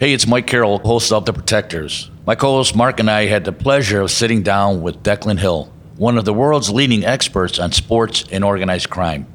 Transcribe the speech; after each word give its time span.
Hey, 0.00 0.14
it's 0.14 0.26
Mike 0.26 0.46
Carroll, 0.46 0.78
host 0.78 1.12
of 1.12 1.26
The 1.26 1.34
Protectors. 1.34 2.10
My 2.26 2.34
co 2.34 2.52
host 2.52 2.74
Mark 2.74 3.00
and 3.00 3.10
I 3.10 3.26
had 3.26 3.44
the 3.44 3.52
pleasure 3.52 4.00
of 4.00 4.10
sitting 4.10 4.42
down 4.42 4.80
with 4.80 5.02
Declan 5.02 5.38
Hill, 5.38 5.70
one 5.98 6.16
of 6.16 6.24
the 6.24 6.32
world's 6.32 6.70
leading 6.70 7.04
experts 7.04 7.58
on 7.58 7.70
sports 7.72 8.24
and 8.32 8.42
organized 8.42 8.88
crime. 8.88 9.26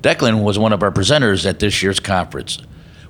Declan 0.00 0.42
was 0.42 0.58
one 0.58 0.72
of 0.72 0.82
our 0.82 0.90
presenters 0.90 1.44
at 1.44 1.58
this 1.58 1.82
year's 1.82 2.00
conference. 2.00 2.56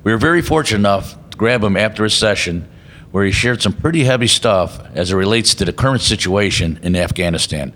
We 0.03 0.11
were 0.11 0.19
very 0.19 0.43
fortunate 0.43 0.81
enough 0.81 1.31
to 1.31 1.37
grab 1.37 1.63
him 1.63 1.77
after 1.77 2.05
a 2.05 2.11
session 2.11 2.69
where 3.13 3.25
he 3.25 3.31
shared 3.31 3.63
some 3.63 3.73
pretty 3.73 4.03
heavy 4.03 4.27
stuff 4.27 4.85
as 4.93 5.13
it 5.13 5.15
relates 5.15 5.55
to 5.55 5.65
the 5.65 5.73
current 5.73 6.03
situation 6.03 6.81
in 6.83 6.97
Afghanistan. 6.97 7.73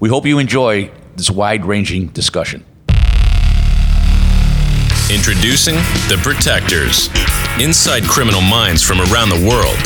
We 0.00 0.10
hope 0.10 0.26
you 0.26 0.38
enjoy 0.38 0.90
this 1.16 1.30
wide 1.30 1.64
ranging 1.64 2.08
discussion. 2.08 2.62
Introducing 5.08 5.76
The 6.10 6.20
Protectors 6.22 7.08
Inside 7.58 8.04
Criminal 8.04 8.42
Minds 8.42 8.82
from 8.82 9.00
Around 9.00 9.30
the 9.30 9.48
World. 9.48 9.78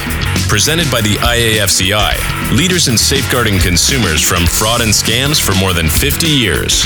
Presented 0.49 0.91
by 0.91 1.01
the 1.01 1.15
IAFCI, 1.23 2.51
leaders 2.57 2.89
in 2.89 2.99
safeguarding 2.99 3.61
consumers 3.61 4.21
from 4.21 4.45
fraud 4.45 4.81
and 4.81 4.91
scams 4.91 5.41
for 5.41 5.57
more 5.57 5.73
than 5.73 5.89
50 5.89 6.27
years. 6.27 6.85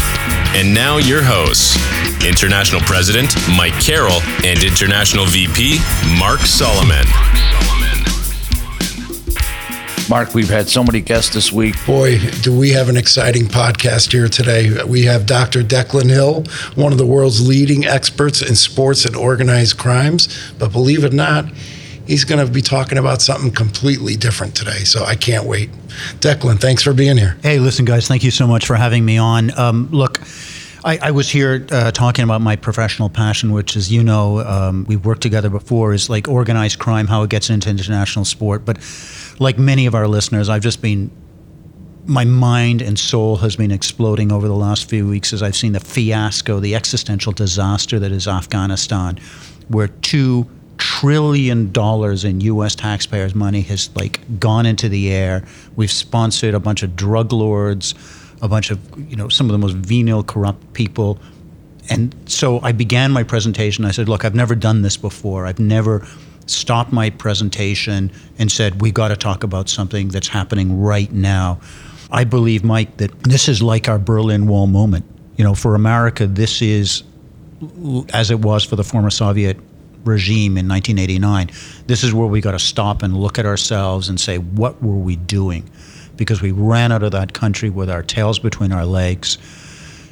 And 0.55 0.75
now, 0.75 0.99
your 0.99 1.23
hosts 1.23 1.75
International 2.23 2.83
President 2.83 3.35
Mike 3.57 3.81
Carroll 3.81 4.21
and 4.45 4.63
International 4.63 5.25
VP 5.25 5.79
Mark 6.19 6.41
Solomon. 6.41 7.07
Mark, 10.11 10.35
we've 10.35 10.51
had 10.51 10.69
so 10.69 10.85
many 10.85 11.01
guests 11.01 11.33
this 11.33 11.51
week. 11.51 11.75
Boy, 11.87 12.19
do 12.43 12.57
we 12.57 12.71
have 12.71 12.89
an 12.89 12.97
exciting 12.97 13.45
podcast 13.45 14.13
here 14.13 14.29
today. 14.29 14.83
We 14.85 15.05
have 15.05 15.25
Dr. 15.25 15.63
Declan 15.63 16.11
Hill, 16.11 16.45
one 16.75 16.93
of 16.93 16.99
the 16.99 17.07
world's 17.07 17.47
leading 17.47 17.87
experts 17.87 18.43
in 18.43 18.55
sports 18.55 19.07
and 19.07 19.17
organized 19.17 19.79
crimes. 19.79 20.53
But 20.59 20.73
believe 20.73 21.05
it 21.05 21.13
or 21.13 21.17
not, 21.17 21.47
he's 22.07 22.25
going 22.25 22.45
to 22.45 22.53
be 22.53 22.61
talking 22.61 22.99
about 22.99 23.23
something 23.23 23.51
completely 23.51 24.17
different 24.17 24.55
today. 24.55 24.85
So 24.85 25.05
I 25.05 25.15
can't 25.15 25.47
wait. 25.47 25.71
Declan, 26.21 26.61
thanks 26.61 26.83
for 26.83 26.93
being 26.93 27.17
here. 27.17 27.37
Hey, 27.43 27.59
listen, 27.59 27.85
guys, 27.85 28.07
thank 28.07 28.25
you 28.25 28.31
so 28.31 28.47
much 28.47 28.67
for 28.67 28.77
having 28.77 29.05
me 29.05 29.17
on. 29.17 29.57
Um, 29.59 29.89
look, 29.91 30.21
I, 30.85 30.99
I, 31.03 31.11
was 31.13 31.31
here 31.31 31.67
uh, 31.71 31.91
talking 31.93 32.25
about 32.25 32.43
my 32.43 32.57
professional 32.57 33.09
passion, 33.09 33.53
which, 33.53 33.75
as 33.75 33.91
you 33.91 34.05
know, 34.05 34.41
um, 34.41 34.85
we've 34.87 35.05
worked 35.05 35.23
together 35.23 35.49
before, 35.49 35.95
is 35.95 36.11
like 36.11 36.29
organized 36.29 36.79
crime, 36.79 37.07
how 37.07 37.23
it 37.23 37.31
gets 37.31 37.49
into 37.49 37.71
international 37.71 38.27
sport. 38.27 38.67
But 38.67 38.79
like 39.39 39.59
many 39.59 39.87
of 39.87 39.95
our 39.95 40.07
listeners, 40.07 40.51
I've 40.51 40.63
just 40.63 40.83
been 40.83 41.11
my 42.07 42.25
mind 42.25 42.83
and 42.83 42.99
soul 42.99 43.37
has 43.37 43.57
been 43.57 43.71
exploding 43.71 44.31
over 44.31 44.47
the 44.47 44.55
last 44.55 44.91
few 44.91 45.09
weeks 45.09 45.33
as 45.33 45.43
I've 45.43 45.57
seen 45.57 45.73
the 45.73 45.81
fiasco, 45.81 46.61
the 46.61 46.75
existential 46.75 47.33
disaster 47.33 47.99
that 47.99 48.13
is 48.13 48.29
Afghanistan, 48.29 49.19
where 49.69 49.89
two 49.89 50.47
trillion 50.77 51.73
dollars 51.73 52.25
in 52.25 52.43
U.S. 52.43 52.75
taxpayers' 52.75 53.35
money 53.35 53.63
has 53.63 53.89
like 53.97 54.21
gone 54.39 54.67
into 54.67 54.91
the 54.91 55.11
air. 55.11 55.47
We've 55.77 55.91
sponsored 55.91 56.53
a 56.53 56.61
bunch 56.61 56.83
of 56.83 56.95
drug 56.95 57.33
lords, 57.33 57.95
a 58.45 58.49
bunch 58.49 58.71
of 58.71 58.79
you 59.11 59.17
know 59.17 59.29
some 59.29 59.47
of 59.47 59.53
the 59.53 59.59
most 59.59 59.75
venal, 59.75 60.23
corrupt 60.23 60.73
people, 60.75 61.19
and 61.89 62.15
so 62.27 62.61
I 62.61 62.71
began 62.71 63.11
my 63.11 63.25
presentation. 63.25 63.85
I 63.85 63.91
said, 63.91 64.09
"Look, 64.09 64.25
I've 64.25 64.35
never 64.37 64.55
done 64.55 64.83
this 64.83 64.97
before. 64.97 65.47
I've 65.47 65.59
never." 65.59 66.07
stopped 66.47 66.93
my 66.93 67.09
presentation 67.09 68.13
and 68.39 68.53
said, 68.53 68.83
we've 68.83 68.93
got 68.93 69.09
to 69.09 69.17
talk 69.17 69.45
about 69.45 69.67
something 69.71 70.09
that's 70.09 70.29
happening 70.29 70.79
right 70.79 71.11
now. 71.11 71.59
I 72.11 72.25
believe, 72.25 72.63
Mike, 72.63 72.99
that 72.99 73.19
this 73.23 73.49
is 73.49 73.63
like 73.63 73.89
our 73.89 73.99
Berlin 73.99 74.47
Wall 74.47 74.67
moment. 74.67 75.07
You 75.37 75.45
know, 75.45 75.55
for 75.55 75.75
America, 75.75 76.27
this 76.27 76.61
is 76.61 77.03
as 78.13 78.31
it 78.31 78.41
was 78.41 78.63
for 78.63 78.77
the 78.77 78.85
former 78.85 79.09
Soviet 79.09 79.59
regime 80.05 80.59
in 80.59 80.69
1989. 80.69 81.51
This 81.87 82.05
is 82.05 82.13
where 82.13 82.27
we 82.27 82.41
got 82.41 82.53
to 82.53 82.59
stop 82.59 83.03
and 83.03 83.17
look 83.17 83.39
at 83.39 83.47
ourselves 83.47 84.09
and 84.09 84.21
say, 84.21 84.39
What 84.39 84.83
were 84.83 84.97
we 84.97 85.17
doing? 85.17 85.69
Because 86.17 86.43
we 86.43 86.53
ran 86.53 86.93
out 86.93 87.03
of 87.03 87.13
that 87.13 87.33
country 87.33 87.71
with 87.71 87.91
our 87.91 88.03
tails 88.03 88.39
between 88.39 88.73
our 88.73 88.87
legs. 88.87 89.39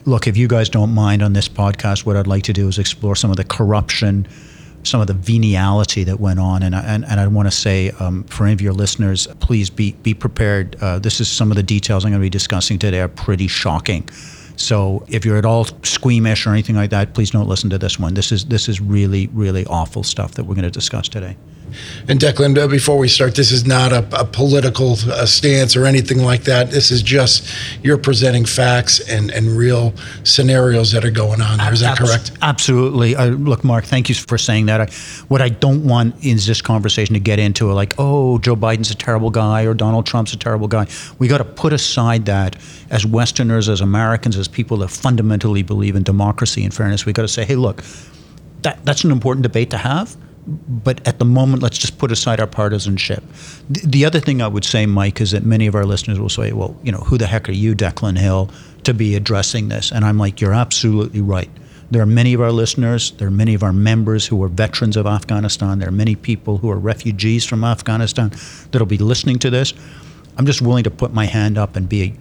Look, 0.05 0.27
if 0.27 0.37
you 0.37 0.49
guys 0.49 0.69
don't 0.69 0.93
mind 0.95 1.23
on 1.23 1.33
this 1.33 1.49
podcast, 1.49 2.05
what 2.05 2.17
I'd 2.17 2.27
like 2.27 2.43
to 2.45 2.53
do 2.53 2.69
is 2.69 2.79
explore 2.79 3.15
some 3.15 3.31
of 3.31 3.37
the 3.37 3.45
corruption 3.45 4.27
some 4.85 5.01
of 5.01 5.07
the 5.07 5.15
venality 5.15 6.05
that 6.05 6.19
went 6.19 6.41
on. 6.41 6.63
And, 6.63 6.75
and, 6.75 7.05
and 7.05 7.21
I 7.21 7.27
want 7.27 7.47
to 7.47 7.57
say 7.57 7.91
um, 8.01 8.25
for 8.25 8.45
any 8.45 8.53
of 8.53 8.61
your 8.61 8.73
listeners, 8.73 9.27
please 9.41 9.71
be, 9.71 9.93
be 10.03 10.15
prepared. 10.15 10.77
Uh, 10.81 10.99
this 10.99 11.21
is 11.21 11.29
some 11.29 11.51
of 11.51 11.57
the 11.57 11.63
details 11.63 12.05
I'm 12.05 12.11
going 12.11 12.21
to 12.21 12.25
be 12.25 12.31
discussing 12.31 12.79
today 12.79 13.01
are 13.01 13.09
pretty 13.09 13.49
shocking. 13.49 14.09
So 14.57 15.05
if 15.09 15.25
you're 15.25 15.39
at 15.39 15.45
all 15.45 15.65
squeamish 15.83 16.47
or 16.47 16.51
anything 16.51 16.77
like 16.77 16.91
that, 16.91 17.15
please 17.15 17.31
don't 17.31 17.49
listen 17.49 17.71
to 17.71 17.79
this 17.79 17.99
one. 17.99 18.15
This 18.15 18.31
is 18.31 18.45
this 18.45 18.69
is 18.69 18.81
really 18.81 19.27
really 19.29 19.65
awful 19.67 20.03
stuff 20.03 20.33
that 20.35 20.45
we're 20.45 20.55
going 20.55 20.65
to 20.65 20.71
discuss 20.71 21.09
today. 21.09 21.37
And 22.09 22.21
Declan, 22.21 22.57
uh, 22.59 22.69
before 22.69 22.99
we 22.99 23.09
start, 23.09 23.35
this 23.35 23.53
is 23.53 23.67
not 23.67 23.93
a, 23.93 24.07
a 24.19 24.25
political 24.25 24.93
uh, 24.93 25.27
stance 25.27 25.77
or 25.77 25.87
anything 25.87 26.19
like 26.19 26.45
that. 26.45 26.71
This 26.71 26.91
is 26.91 27.03
just 27.03 27.49
you're 27.83 27.99
presenting 27.99 28.45
facts 28.45 29.01
and, 29.09 29.31
and 29.31 29.57
real 29.57 29.95
scenarios 30.25 30.93
that 30.93 31.05
are 31.05 31.11
going 31.11 31.41
on 31.41 31.59
there. 31.59 31.73
Is 31.73 31.81
that 31.81 31.99
correct? 31.99 32.33
Absolutely. 32.43 33.17
Uh, 33.17 33.27
look, 33.27 33.65
Mark, 33.65 33.85
thank 33.85 34.09
you 34.09 34.15
for 34.15 34.39
saying 34.39 34.67
that. 34.67 34.81
I, 34.81 34.87
what 35.29 35.41
I 35.41 35.49
don't 35.49 35.85
want 35.87 36.25
is 36.25 36.47
this 36.47 36.61
conversation 36.63 37.15
to 37.15 37.21
get 37.21 37.39
into 37.39 37.73
like, 37.73 37.95
oh, 37.99 38.39
Joe 38.39 38.57
Biden's 38.57 38.91
a 38.91 38.95
terrible 38.95 39.31
guy 39.31 39.65
or 39.65 39.75
Donald 39.75 40.07
Trump's 40.07 40.33
a 40.33 40.37
terrible 40.37 40.69
guy. 40.69 40.87
We 41.19 41.29
got 41.29 41.39
to 41.39 41.45
put 41.45 41.73
aside 41.73 42.27
that 42.27 42.57
as 42.91 43.07
Westerners, 43.07 43.69
as 43.69 43.81
Americans, 43.81 44.37
as 44.37 44.49
people 44.49 44.77
that 44.79 44.89
fundamentally 44.89 45.63
believe 45.63 45.97
in 45.97 46.03
democracy 46.03 46.65
and 46.65 46.73
fairness. 46.73 47.07
We 47.07 47.13
got 47.13 47.23
to 47.23 47.29
say, 47.29 47.45
hey, 47.45 47.57
look, 47.57 47.83
that, 48.63 48.85
that's 48.85 49.05
an 49.05 49.11
important 49.11 49.43
debate 49.43 49.71
to 49.71 49.79
have 49.79 50.17
but 50.47 51.07
at 51.07 51.19
the 51.19 51.25
moment, 51.25 51.63
let's 51.63 51.79
just 51.79 51.99
put 51.99 52.11
aside 52.11 52.41
our 52.41 52.47
partisanship. 52.47 53.23
The, 53.71 53.81
the 53.87 54.05
other 54.05 54.19
thing 54.19 54.43
I 54.43 54.49
would 54.49 54.65
say, 54.65 54.87
Mike, 54.87 55.21
is 55.21 55.31
that 55.31 55.45
many 55.45 55.67
of 55.67 55.75
our 55.75 55.85
listeners 55.85 56.19
will 56.19 56.29
say, 56.29 56.53
well, 56.53 56.77
you 56.83 56.91
know, 56.91 56.99
who 56.99 57.17
the 57.17 57.27
heck 57.27 57.49
are 57.49 57.53
you, 57.53 57.75
Declan 57.75 58.19
Hill, 58.19 58.51
to 58.83 58.93
be 58.93 59.15
addressing 59.15 59.69
this? 59.69 59.93
And 59.93 60.05
I'm 60.05 60.19
like, 60.19 60.41
you're 60.41 60.55
absolutely 60.55 61.21
right. 61.21 61.51
There 61.93 62.03
are 62.03 62.07
many 62.07 62.33
of 62.33 62.41
our 62.41 62.51
listeners, 62.51 63.11
there 63.13 63.29
are 63.29 63.33
many 63.33 63.55
of 63.55 63.63
our 63.63 63.73
members 63.73 64.27
who 64.27 64.43
are 64.43 64.49
veterans 64.49 64.97
of 64.97 65.07
Afghanistan, 65.07 65.79
there 65.79 65.89
are 65.89 65.93
many 65.93 66.17
people 66.17 66.57
who 66.57 66.71
are 66.71 66.79
refugees 66.79 67.45
from 67.45 67.65
Afghanistan 67.65 68.33
that'll 68.71 68.87
be 68.87 68.99
listening 68.99 69.39
to 69.41 69.51
this. 69.51 69.75
I'm 70.39 70.47
just 70.47 70.63
willing 70.63 70.85
to 70.85 70.91
put 70.91 71.13
my 71.13 71.27
hand 71.27 71.59
up 71.59 71.77
and 71.77 71.87
be 71.87 72.15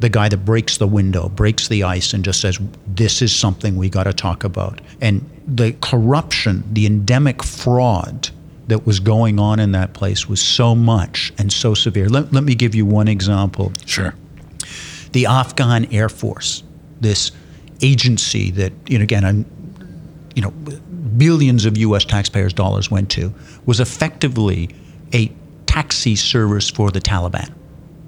the 0.00 0.08
guy 0.08 0.28
that 0.28 0.38
breaks 0.38 0.78
the 0.78 0.86
window, 0.86 1.28
breaks 1.28 1.68
the 1.68 1.82
ice, 1.84 2.12
and 2.12 2.24
just 2.24 2.40
says, 2.40 2.58
This 2.86 3.22
is 3.22 3.34
something 3.34 3.76
we 3.76 3.88
got 3.88 4.04
to 4.04 4.12
talk 4.12 4.44
about. 4.44 4.80
And 5.00 5.28
the 5.46 5.72
corruption, 5.80 6.64
the 6.72 6.86
endemic 6.86 7.42
fraud 7.42 8.30
that 8.68 8.86
was 8.86 9.00
going 9.00 9.38
on 9.38 9.58
in 9.58 9.72
that 9.72 9.94
place 9.94 10.28
was 10.28 10.40
so 10.40 10.74
much 10.74 11.32
and 11.38 11.52
so 11.52 11.74
severe. 11.74 12.08
Let, 12.08 12.32
let 12.32 12.44
me 12.44 12.54
give 12.54 12.74
you 12.74 12.84
one 12.84 13.08
example. 13.08 13.72
Sure. 13.86 14.14
The 15.12 15.26
Afghan 15.26 15.86
Air 15.92 16.10
Force, 16.10 16.62
this 17.00 17.32
agency 17.80 18.50
that, 18.52 18.72
you 18.86 18.98
know, 18.98 19.04
again, 19.04 19.24
I'm, 19.24 19.46
you 20.34 20.42
know, 20.42 20.50
billions 21.16 21.64
of 21.64 21.78
U.S. 21.78 22.04
taxpayers' 22.04 22.52
dollars 22.52 22.90
went 22.90 23.10
to, 23.12 23.32
was 23.64 23.80
effectively 23.80 24.68
a 25.14 25.32
taxi 25.66 26.14
service 26.14 26.68
for 26.68 26.90
the 26.90 27.00
Taliban. 27.00 27.52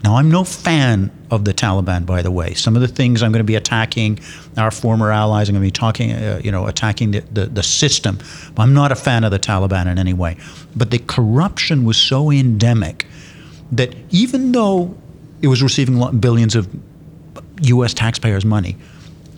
Now, 0.02 0.16
I'm 0.16 0.30
no 0.30 0.44
fan 0.44 1.10
of 1.30 1.44
the 1.44 1.52
Taliban, 1.52 2.06
by 2.06 2.22
the 2.22 2.30
way. 2.30 2.54
Some 2.54 2.74
of 2.74 2.80
the 2.80 2.88
things 2.88 3.22
I'm 3.22 3.32
going 3.32 3.40
to 3.40 3.44
be 3.44 3.54
attacking 3.54 4.20
our 4.56 4.70
former 4.70 5.10
allies. 5.10 5.48
I'm 5.48 5.54
going 5.54 5.62
to 5.62 5.66
be 5.66 5.70
talking, 5.70 6.12
uh, 6.12 6.40
you 6.42 6.50
know, 6.50 6.66
attacking 6.66 7.10
the, 7.10 7.20
the, 7.20 7.46
the 7.46 7.62
system. 7.62 8.18
I'm 8.56 8.72
not 8.72 8.92
a 8.92 8.96
fan 8.96 9.24
of 9.24 9.30
the 9.30 9.38
Taliban 9.38 9.86
in 9.86 9.98
any 9.98 10.14
way. 10.14 10.38
But 10.74 10.90
the 10.90 11.00
corruption 11.00 11.84
was 11.84 11.98
so 11.98 12.30
endemic 12.30 13.06
that 13.72 13.94
even 14.10 14.52
though 14.52 14.96
it 15.42 15.48
was 15.48 15.62
receiving 15.62 16.18
billions 16.18 16.54
of 16.54 16.68
U.S. 17.62 17.92
taxpayers' 17.92 18.44
money, 18.44 18.76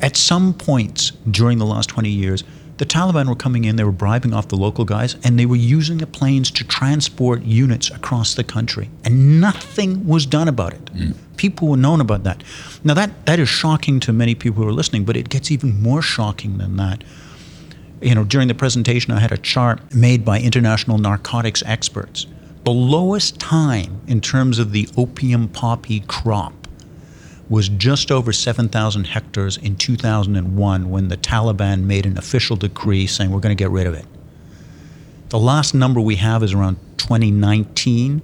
at 0.00 0.16
some 0.16 0.54
points 0.54 1.10
during 1.30 1.58
the 1.58 1.66
last 1.66 1.88
20 1.88 2.08
years, 2.08 2.44
the 2.82 2.86
Taliban 2.86 3.28
were 3.28 3.36
coming 3.36 3.64
in, 3.64 3.76
they 3.76 3.84
were 3.84 3.92
bribing 3.92 4.34
off 4.34 4.48
the 4.48 4.56
local 4.56 4.84
guys, 4.84 5.14
and 5.22 5.38
they 5.38 5.46
were 5.46 5.54
using 5.54 5.98
the 5.98 6.06
planes 6.06 6.50
to 6.50 6.64
transport 6.64 7.42
units 7.42 7.90
across 7.90 8.34
the 8.34 8.42
country. 8.42 8.90
And 9.04 9.40
nothing 9.40 10.04
was 10.04 10.26
done 10.26 10.48
about 10.48 10.72
it. 10.72 10.84
Mm. 10.86 11.14
People 11.36 11.68
were 11.68 11.76
known 11.76 12.00
about 12.00 12.24
that. 12.24 12.42
Now, 12.82 12.94
that, 12.94 13.24
that 13.26 13.38
is 13.38 13.48
shocking 13.48 14.00
to 14.00 14.12
many 14.12 14.34
people 14.34 14.64
who 14.64 14.68
are 14.68 14.72
listening, 14.72 15.04
but 15.04 15.16
it 15.16 15.28
gets 15.28 15.52
even 15.52 15.80
more 15.80 16.02
shocking 16.02 16.58
than 16.58 16.74
that. 16.78 17.04
You 18.00 18.16
know, 18.16 18.24
during 18.24 18.48
the 18.48 18.54
presentation, 18.54 19.12
I 19.12 19.20
had 19.20 19.30
a 19.30 19.38
chart 19.38 19.94
made 19.94 20.24
by 20.24 20.40
international 20.40 20.98
narcotics 20.98 21.62
experts. 21.64 22.26
The 22.64 22.72
lowest 22.72 23.38
time 23.38 24.00
in 24.08 24.20
terms 24.20 24.58
of 24.58 24.72
the 24.72 24.88
opium 24.96 25.46
poppy 25.46 26.00
crop 26.08 26.61
was 27.52 27.68
just 27.68 28.10
over 28.10 28.32
7,000 28.32 29.04
hectares 29.04 29.58
in 29.58 29.76
2001 29.76 30.88
when 30.88 31.08
the 31.08 31.18
Taliban 31.18 31.82
made 31.82 32.06
an 32.06 32.16
official 32.16 32.56
decree 32.56 33.06
saying 33.06 33.30
we're 33.30 33.40
going 33.40 33.54
to 33.54 33.62
get 33.62 33.70
rid 33.70 33.86
of 33.86 33.92
it. 33.92 34.06
The 35.28 35.38
last 35.38 35.74
number 35.74 36.00
we 36.00 36.16
have 36.16 36.42
is 36.42 36.54
around 36.54 36.78
2019, 36.96 38.22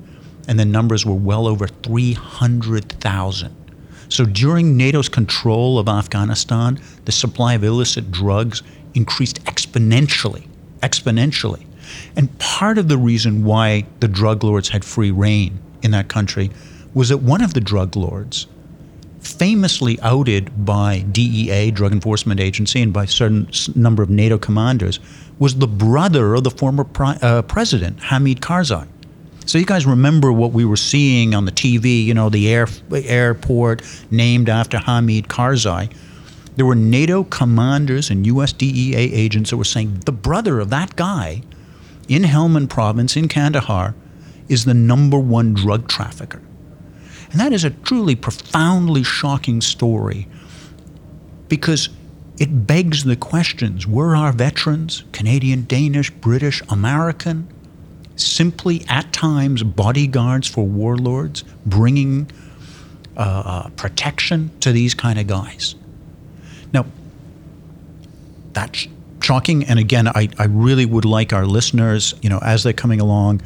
and 0.48 0.58
the 0.58 0.64
numbers 0.64 1.04
were 1.04 1.12
well 1.12 1.46
over 1.46 1.66
300,000. 1.66 3.54
So 4.08 4.24
during 4.24 4.78
NATO's 4.78 5.10
control 5.10 5.78
of 5.78 5.90
Afghanistan, 5.90 6.80
the 7.04 7.12
supply 7.12 7.52
of 7.52 7.62
illicit 7.62 8.10
drugs 8.10 8.62
increased 8.94 9.44
exponentially. 9.44 10.48
Exponentially. 10.80 11.66
And 12.16 12.36
part 12.38 12.78
of 12.78 12.88
the 12.88 12.96
reason 12.96 13.44
why 13.44 13.84
the 14.00 14.08
drug 14.08 14.42
lords 14.42 14.70
had 14.70 14.86
free 14.86 15.10
reign 15.10 15.58
in 15.82 15.90
that 15.90 16.08
country 16.08 16.50
was 16.94 17.10
that 17.10 17.18
one 17.18 17.42
of 17.42 17.52
the 17.52 17.60
drug 17.60 17.94
lords, 17.94 18.46
famously 19.38 20.00
outed 20.00 20.64
by 20.64 21.00
DEA, 21.12 21.70
Drug 21.70 21.92
Enforcement 21.92 22.40
Agency, 22.40 22.82
and 22.82 22.92
by 22.92 23.04
a 23.04 23.08
certain 23.08 23.48
number 23.74 24.02
of 24.02 24.10
NATO 24.10 24.36
commanders, 24.38 24.98
was 25.38 25.56
the 25.56 25.68
brother 25.68 26.34
of 26.34 26.44
the 26.44 26.50
former 26.50 26.84
pri- 26.84 27.18
uh, 27.22 27.42
president, 27.42 28.00
Hamid 28.00 28.40
Karzai. 28.40 28.88
So 29.46 29.56
you 29.56 29.64
guys 29.64 29.86
remember 29.86 30.30
what 30.32 30.52
we 30.52 30.64
were 30.64 30.76
seeing 30.76 31.34
on 31.34 31.46
the 31.46 31.52
TV, 31.52 32.04
you 32.04 32.12
know, 32.12 32.28
the 32.28 32.52
air, 32.52 32.66
airport 32.92 33.82
named 34.10 34.48
after 34.48 34.78
Hamid 34.78 35.28
Karzai. 35.28 35.90
There 36.56 36.66
were 36.66 36.74
NATO 36.74 37.24
commanders 37.24 38.10
and 38.10 38.26
US 38.26 38.52
DEA 38.52 38.96
agents 38.96 39.50
that 39.50 39.56
were 39.56 39.64
saying 39.64 40.00
the 40.04 40.12
brother 40.12 40.58
of 40.60 40.70
that 40.70 40.96
guy 40.96 41.42
in 42.08 42.24
Helmand 42.24 42.68
province 42.68 43.16
in 43.16 43.28
Kandahar 43.28 43.94
is 44.48 44.64
the 44.64 44.74
number 44.74 45.18
one 45.18 45.54
drug 45.54 45.88
trafficker. 45.88 46.42
And 47.30 47.40
that 47.40 47.52
is 47.52 47.64
a 47.64 47.70
truly 47.70 48.16
profoundly 48.16 49.02
shocking 49.02 49.60
story 49.60 50.28
because 51.48 51.88
it 52.38 52.66
begs 52.66 53.04
the 53.04 53.16
questions 53.16 53.86
were 53.86 54.14
our 54.14 54.32
veterans, 54.32 55.04
Canadian, 55.12 55.64
Danish, 55.64 56.10
British, 56.10 56.62
American, 56.68 57.48
simply 58.16 58.84
at 58.88 59.12
times 59.12 59.62
bodyguards 59.62 60.46
for 60.46 60.64
warlords, 60.64 61.42
bringing 61.66 62.30
uh, 63.16 63.20
uh, 63.20 63.68
protection 63.70 64.50
to 64.60 64.72
these 64.72 64.94
kind 64.94 65.18
of 65.18 65.26
guys? 65.26 65.74
Now, 66.72 66.86
that's 68.52 68.86
shocking. 69.20 69.64
And 69.64 69.78
again, 69.78 70.08
I, 70.08 70.28
I 70.38 70.44
really 70.44 70.86
would 70.86 71.04
like 71.04 71.32
our 71.32 71.46
listeners, 71.46 72.14
you 72.22 72.30
know, 72.30 72.38
as 72.38 72.62
they're 72.62 72.72
coming 72.72 73.00
along, 73.00 73.42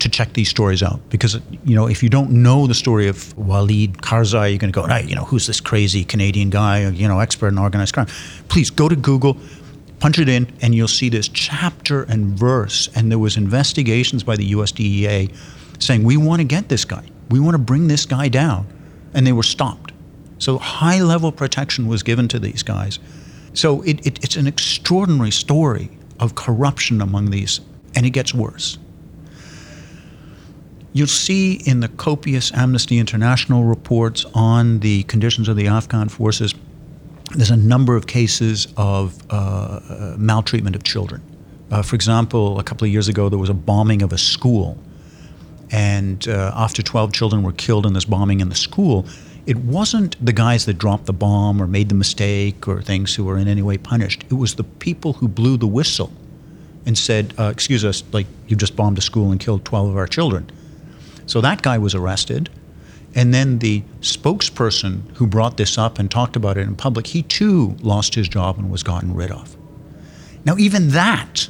to 0.00 0.08
check 0.08 0.32
these 0.32 0.48
stories 0.48 0.82
out 0.82 1.00
because 1.10 1.38
you 1.64 1.74
know 1.74 1.86
if 1.86 2.02
you 2.02 2.08
don't 2.08 2.30
know 2.30 2.66
the 2.66 2.74
story 2.74 3.06
of 3.06 3.36
Walid 3.36 3.98
Karzai, 3.98 4.50
you're 4.50 4.58
going 4.58 4.72
to 4.72 4.80
go, 4.80 4.86
hey, 4.86 5.04
you 5.06 5.14
know, 5.14 5.24
who's 5.24 5.46
this 5.46 5.60
crazy 5.60 6.04
Canadian 6.04 6.50
guy, 6.50 6.88
you 6.88 7.06
know, 7.06 7.20
expert 7.20 7.48
in 7.48 7.58
organized 7.58 7.94
crime? 7.94 8.06
Please 8.48 8.70
go 8.70 8.88
to 8.88 8.96
Google, 8.96 9.36
punch 10.00 10.18
it 10.18 10.28
in, 10.28 10.50
and 10.62 10.74
you'll 10.74 10.88
see 10.88 11.08
this 11.08 11.28
chapter 11.28 12.02
and 12.04 12.38
verse. 12.38 12.88
And 12.94 13.10
there 13.10 13.18
was 13.18 13.36
investigations 13.36 14.24
by 14.24 14.36
the 14.36 14.52
USDEA 14.52 15.34
saying 15.78 16.02
we 16.02 16.16
want 16.16 16.40
to 16.40 16.44
get 16.44 16.68
this 16.68 16.84
guy, 16.84 17.04
we 17.30 17.40
want 17.40 17.54
to 17.54 17.58
bring 17.58 17.88
this 17.88 18.06
guy 18.06 18.28
down, 18.28 18.66
and 19.14 19.26
they 19.26 19.32
were 19.32 19.42
stopped. 19.42 19.92
So 20.38 20.56
high 20.58 21.02
level 21.02 21.30
protection 21.30 21.86
was 21.86 22.02
given 22.02 22.26
to 22.28 22.38
these 22.38 22.62
guys. 22.62 22.98
So 23.52 23.82
it, 23.82 24.06
it, 24.06 24.24
it's 24.24 24.36
an 24.36 24.46
extraordinary 24.46 25.30
story 25.30 25.90
of 26.18 26.34
corruption 26.34 27.02
among 27.02 27.30
these, 27.30 27.60
and 27.94 28.06
it 28.06 28.10
gets 28.10 28.32
worse. 28.32 28.78
You'll 30.92 31.06
see 31.06 31.54
in 31.54 31.80
the 31.80 31.88
copious 31.88 32.52
Amnesty 32.52 32.98
International 32.98 33.62
reports 33.62 34.26
on 34.34 34.80
the 34.80 35.04
conditions 35.04 35.48
of 35.48 35.56
the 35.56 35.68
Afghan 35.68 36.08
forces, 36.08 36.52
there's 37.36 37.50
a 37.50 37.56
number 37.56 37.94
of 37.94 38.08
cases 38.08 38.66
of 38.76 39.16
uh, 39.30 40.16
maltreatment 40.18 40.74
of 40.74 40.82
children. 40.82 41.22
Uh, 41.70 41.82
for 41.82 41.94
example, 41.94 42.58
a 42.58 42.64
couple 42.64 42.84
of 42.84 42.92
years 42.92 43.06
ago, 43.06 43.28
there 43.28 43.38
was 43.38 43.48
a 43.48 43.54
bombing 43.54 44.02
of 44.02 44.12
a 44.12 44.18
school. 44.18 44.76
And 45.70 46.26
uh, 46.26 46.52
after 46.56 46.82
12 46.82 47.12
children 47.12 47.44
were 47.44 47.52
killed 47.52 47.86
in 47.86 47.92
this 47.92 48.04
bombing 48.04 48.40
in 48.40 48.48
the 48.48 48.56
school, 48.56 49.06
it 49.46 49.56
wasn't 49.58 50.16
the 50.24 50.32
guys 50.32 50.66
that 50.66 50.74
dropped 50.74 51.06
the 51.06 51.12
bomb 51.12 51.62
or 51.62 51.68
made 51.68 51.88
the 51.88 51.94
mistake 51.94 52.66
or 52.66 52.82
things 52.82 53.14
who 53.14 53.24
were 53.24 53.38
in 53.38 53.46
any 53.46 53.62
way 53.62 53.78
punished. 53.78 54.24
It 54.28 54.34
was 54.34 54.56
the 54.56 54.64
people 54.64 55.12
who 55.12 55.28
blew 55.28 55.56
the 55.56 55.68
whistle 55.68 56.12
and 56.84 56.98
said, 56.98 57.32
uh, 57.38 57.44
Excuse 57.44 57.84
us, 57.84 58.02
like, 58.10 58.26
you 58.48 58.56
just 58.56 58.74
bombed 58.74 58.98
a 58.98 59.00
school 59.00 59.30
and 59.30 59.38
killed 59.38 59.64
12 59.64 59.90
of 59.90 59.96
our 59.96 60.08
children. 60.08 60.50
So 61.30 61.40
that 61.42 61.62
guy 61.62 61.78
was 61.78 61.94
arrested. 61.94 62.50
And 63.14 63.32
then 63.32 63.60
the 63.60 63.84
spokesperson 64.00 65.16
who 65.16 65.28
brought 65.28 65.58
this 65.58 65.78
up 65.78 66.00
and 66.00 66.10
talked 66.10 66.34
about 66.34 66.58
it 66.58 66.62
in 66.62 66.74
public, 66.74 67.06
he 67.06 67.22
too 67.22 67.76
lost 67.82 68.16
his 68.16 68.28
job 68.28 68.58
and 68.58 68.68
was 68.68 68.82
gotten 68.82 69.14
rid 69.14 69.30
of. 69.30 69.56
Now, 70.44 70.56
even 70.56 70.88
that 70.88 71.48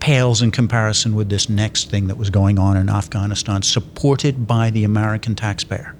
pales 0.00 0.40
in 0.40 0.50
comparison 0.50 1.14
with 1.14 1.28
this 1.28 1.50
next 1.50 1.90
thing 1.90 2.06
that 2.06 2.16
was 2.16 2.30
going 2.30 2.58
on 2.58 2.78
in 2.78 2.88
Afghanistan, 2.88 3.60
supported 3.60 4.46
by 4.46 4.70
the 4.70 4.84
American 4.84 5.34
taxpayer. 5.34 5.94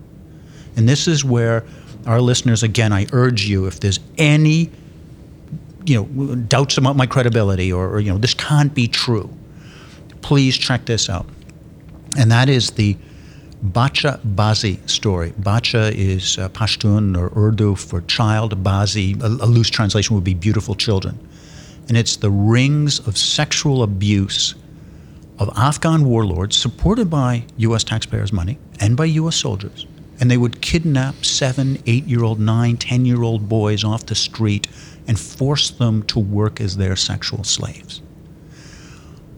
And 0.75 0.89
this 0.89 1.07
is 1.07 1.23
where 1.23 1.65
our 2.07 2.21
listeners, 2.21 2.63
again, 2.63 2.95
I 2.95 3.07
urge 3.13 3.45
you, 3.45 3.67
if 3.67 3.81
there's 3.81 4.01
any 4.17 4.71
you 5.85 5.97
know 5.97 6.35
doubts 6.35 6.79
about 6.79 6.97
my 6.97 7.05
credibility 7.05 7.71
or, 7.71 7.91
or 7.91 8.01
you 8.01 8.11
know 8.11 8.17
this 8.17 8.33
can't 8.33 8.75
be 8.75 8.89
true, 8.89 9.29
please 10.23 10.57
check 10.57 10.87
this 10.87 11.11
out 11.11 11.27
and 12.17 12.31
that 12.31 12.49
is 12.49 12.71
the 12.73 12.97
Bacha 13.63 14.21
Bazi 14.23 14.87
story. 14.89 15.33
Bacha 15.39 15.91
is 15.95 16.37
uh, 16.39 16.51
Pashtun 16.51 17.17
or 17.17 17.33
Urdu 17.35 17.77
for 17.77 18.03
child. 18.03 18.63
Bazi, 18.63 19.21
a, 19.23 19.27
a, 19.27 19.49
loose 19.49 19.71
translation 19.71 20.15
would 20.15 20.25
be 20.25 20.35
beautiful 20.35 20.75
children. 20.75 21.19
And 21.89 21.97
it's 21.97 22.17
the 22.17 22.31
rings 22.31 22.99
of 23.07 23.17
sexual 23.17 23.83
abuse 23.83 24.55
of 25.39 25.51
Afghan 25.57 26.05
warlords 26.05 26.57
supported 26.57 27.09
by 27.09 27.45
U.S. 27.57 27.85
taxpayers' 27.85 28.33
money 28.33 28.59
and 28.81 28.99
by 28.99 29.07
U.S. 29.07 29.37
soldiers. 29.37 29.87
And 30.21 30.31
they 30.31 30.37
would 30.37 30.61
kidnap 30.61 31.25
seven, 31.25 31.83
eight 31.87 32.05
year 32.05 32.23
old, 32.23 32.39
nine, 32.39 32.77
ten 32.77 33.07
year 33.07 33.23
old 33.23 33.49
boys 33.49 33.83
off 33.83 34.05
the 34.05 34.15
street 34.15 34.69
and 35.09 35.19
force 35.19 35.71
them 35.71 36.03
to 36.05 36.19
work 36.19 36.61
as 36.61 36.77
their 36.77 36.97
sexual 36.97 37.45
slaves 37.45 38.03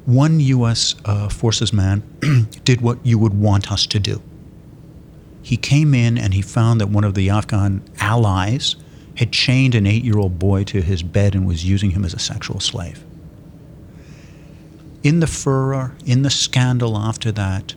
one 0.06 0.38
U.S. 0.38 0.94
Uh, 1.04 1.28
forces 1.28 1.72
man 1.72 2.02
did 2.64 2.80
what 2.80 3.04
you 3.04 3.18
would 3.18 3.34
want 3.34 3.70
us 3.70 3.86
to 3.86 3.98
do. 3.98 4.22
He 5.42 5.56
came 5.56 5.94
in 5.94 6.16
and 6.16 6.32
he 6.32 6.42
found 6.42 6.80
that 6.80 6.88
one 6.88 7.04
of 7.04 7.14
the 7.14 7.28
Afghan 7.30 7.82
allies 8.00 8.76
had 9.16 9.32
chained 9.32 9.74
an 9.74 9.86
eight 9.86 10.04
year 10.04 10.18
old 10.18 10.38
boy 10.38 10.64
to 10.64 10.80
his 10.80 11.02
bed 11.02 11.34
and 11.34 11.46
was 11.46 11.64
using 11.64 11.90
him 11.90 12.04
as 12.04 12.14
a 12.14 12.18
sexual 12.18 12.60
slave. 12.60 13.04
In 15.02 15.20
the 15.20 15.26
furor, 15.26 15.96
in 16.04 16.22
the 16.22 16.30
scandal 16.30 16.96
after 16.96 17.30
that, 17.32 17.74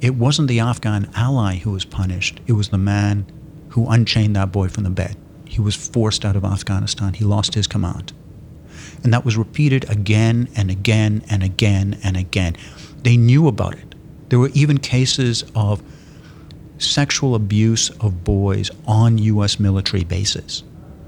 it 0.00 0.14
wasn't 0.14 0.48
the 0.48 0.60
Afghan 0.60 1.10
ally 1.14 1.56
who 1.56 1.70
was 1.70 1.84
punished, 1.84 2.40
it 2.46 2.52
was 2.52 2.68
the 2.68 2.78
man 2.78 3.26
who 3.70 3.88
unchained 3.88 4.34
that 4.36 4.52
boy 4.52 4.68
from 4.68 4.84
the 4.84 4.90
bed. 4.90 5.16
He 5.44 5.60
was 5.60 5.74
forced 5.76 6.24
out 6.24 6.36
of 6.36 6.44
Afghanistan, 6.44 7.14
he 7.14 7.24
lost 7.24 7.54
his 7.54 7.66
command. 7.66 8.12
And 9.02 9.12
that 9.12 9.24
was 9.24 9.36
repeated 9.36 9.88
again 9.90 10.48
and 10.56 10.70
again 10.70 11.24
and 11.28 11.42
again 11.42 11.98
and 12.04 12.16
again. 12.16 12.56
They 13.02 13.16
knew 13.16 13.48
about 13.48 13.74
it. 13.74 13.94
There 14.28 14.38
were 14.38 14.50
even 14.54 14.78
cases 14.78 15.44
of 15.54 15.82
sexual 16.78 17.34
abuse 17.34 17.90
of 18.00 18.24
boys 18.24 18.70
on 18.86 19.18
U.S. 19.18 19.58
military 19.60 20.04
bases. 20.04 20.62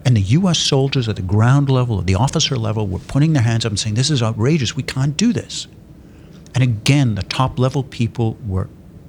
And 0.04 0.16
the 0.16 0.20
U.S. 0.20 0.58
soldiers 0.58 1.08
at 1.08 1.16
the 1.16 1.22
ground 1.22 1.70
level, 1.70 2.00
at 2.00 2.06
the 2.06 2.14
officer 2.14 2.56
level, 2.56 2.86
were 2.86 2.98
putting 2.98 3.32
their 3.32 3.42
hands 3.42 3.64
up 3.64 3.70
and 3.70 3.78
saying, 3.78 3.94
This 3.94 4.10
is 4.10 4.22
outrageous. 4.22 4.76
We 4.76 4.82
can't 4.82 5.16
do 5.16 5.32
this. 5.32 5.66
And 6.54 6.62
again, 6.62 7.14
the 7.14 7.22
top 7.22 7.58
level 7.58 7.82
people 7.82 8.36
were, 8.46 8.68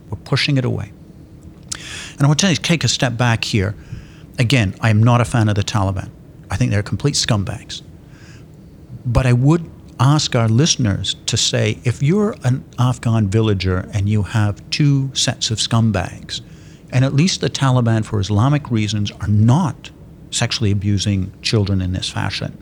were 0.10 0.18
pushing 0.18 0.58
it 0.58 0.66
away. 0.66 0.92
And 2.14 2.22
I 2.22 2.28
want 2.28 2.40
to 2.40 2.56
take 2.56 2.84
a 2.84 2.88
step 2.88 3.18
back 3.18 3.44
here. 3.44 3.76
Again, 4.40 4.76
I 4.82 4.90
am 4.90 5.04
not 5.04 5.22
a 5.22 5.26
fan 5.26 5.50
of 5.50 5.56
the 5.56 5.64
Taliban. 5.64 6.10
I 6.50 6.56
think 6.56 6.72
they're 6.72 6.84
complete 6.84 7.16
scumbags. 7.16 7.82
But 9.06 9.26
I 9.26 9.34
would 9.34 9.70
ask 10.00 10.36
our 10.36 10.50
listeners 10.50 11.16
to 11.28 11.38
say 11.38 11.80
if 11.84 12.02
you're 12.02 12.36
an 12.44 12.66
Afghan 12.80 13.30
villager 13.30 13.90
and 13.94 14.10
you 14.10 14.24
have 14.24 14.68
two 14.70 15.12
sets 15.14 15.52
of 15.52 15.60
scumbags, 15.60 16.42
and 16.92 17.06
at 17.06 17.14
least 17.14 17.42
the 17.42 17.50
Taliban, 17.50 18.04
for 18.04 18.20
Islamic 18.20 18.70
reasons, 18.72 19.12
are 19.12 19.28
not 19.28 19.92
sexually 20.32 20.72
abusing 20.72 21.32
children 21.42 21.82
in 21.82 21.94
this 21.94 22.10
fashion, 22.10 22.58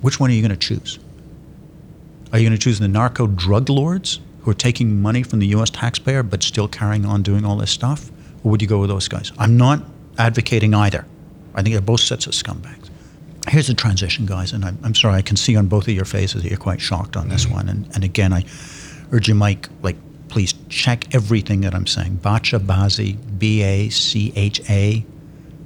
which 0.00 0.20
one 0.20 0.30
are 0.30 0.34
you 0.34 0.42
going 0.42 0.50
to 0.50 0.56
choose? 0.56 0.98
Are 2.32 2.38
you 2.38 2.48
going 2.48 2.58
to 2.58 2.62
choose 2.62 2.78
the 2.78 2.88
narco 2.88 3.26
drug 3.26 3.70
lords 3.70 4.20
who 4.42 4.50
are 4.50 4.54
taking 4.54 5.00
money 5.00 5.22
from 5.22 5.38
the 5.38 5.46
US 5.48 5.70
taxpayer 5.70 6.22
but 6.22 6.42
still 6.42 6.68
carrying 6.68 7.06
on 7.06 7.22
doing 7.22 7.44
all 7.44 7.56
this 7.56 7.70
stuff? 7.70 8.10
Or 8.42 8.50
would 8.50 8.60
you 8.60 8.68
go 8.68 8.80
with 8.80 8.90
those 8.90 9.08
guys? 9.08 9.32
I'm 9.38 9.56
not 9.56 9.82
advocating 10.18 10.74
either. 10.74 11.06
I 11.54 11.62
think 11.62 11.72
they're 11.72 11.80
both 11.80 12.00
sets 12.00 12.26
of 12.26 12.32
scumbags 12.32 12.83
here's 13.48 13.66
the 13.66 13.74
transition, 13.74 14.26
guys, 14.26 14.52
and 14.52 14.64
I'm, 14.64 14.78
I'm 14.82 14.94
sorry, 14.94 15.16
I 15.16 15.22
can 15.22 15.36
see 15.36 15.56
on 15.56 15.66
both 15.66 15.88
of 15.88 15.94
your 15.94 16.04
faces 16.04 16.42
that 16.42 16.48
you're 16.48 16.58
quite 16.58 16.80
shocked 16.80 17.16
on 17.16 17.28
this 17.28 17.44
mm-hmm. 17.44 17.54
one. 17.54 17.68
And, 17.68 17.88
and 17.94 18.04
again, 18.04 18.32
I 18.32 18.44
urge 19.12 19.28
you, 19.28 19.34
Mike, 19.34 19.68
like, 19.82 19.96
please 20.28 20.54
check 20.68 21.14
everything 21.14 21.60
that 21.60 21.74
I'm 21.74 21.86
saying. 21.86 22.16
Bacha, 22.16 22.58
Bazi, 22.58 23.16
B 23.38 23.62
A 23.62 23.88
C 23.90 24.32
H 24.34 24.60
A, 24.70 25.04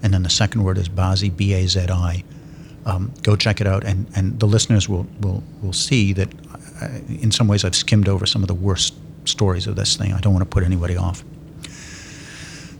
and 0.02 0.12
then 0.12 0.22
the 0.22 0.30
second 0.30 0.62
word 0.64 0.78
is 0.78 0.88
Bazi, 0.88 1.34
B 1.34 1.54
A 1.54 1.66
Z 1.66 1.86
I. 1.88 2.24
Um, 2.84 3.12
go 3.22 3.36
check 3.36 3.60
it 3.60 3.66
out, 3.66 3.84
and, 3.84 4.06
and 4.14 4.38
the 4.40 4.46
listeners 4.46 4.88
will, 4.88 5.06
will, 5.20 5.42
will 5.62 5.72
see 5.72 6.12
that 6.14 6.28
I, 6.80 6.84
uh, 6.84 6.88
in 7.08 7.30
some 7.30 7.48
ways 7.48 7.64
I've 7.64 7.74
skimmed 7.74 8.08
over 8.08 8.24
some 8.26 8.42
of 8.42 8.48
the 8.48 8.54
worst 8.54 8.94
stories 9.24 9.66
of 9.66 9.76
this 9.76 9.96
thing. 9.96 10.12
I 10.12 10.20
don't 10.20 10.32
want 10.32 10.42
to 10.42 10.48
put 10.48 10.64
anybody 10.64 10.96
off. 10.96 11.24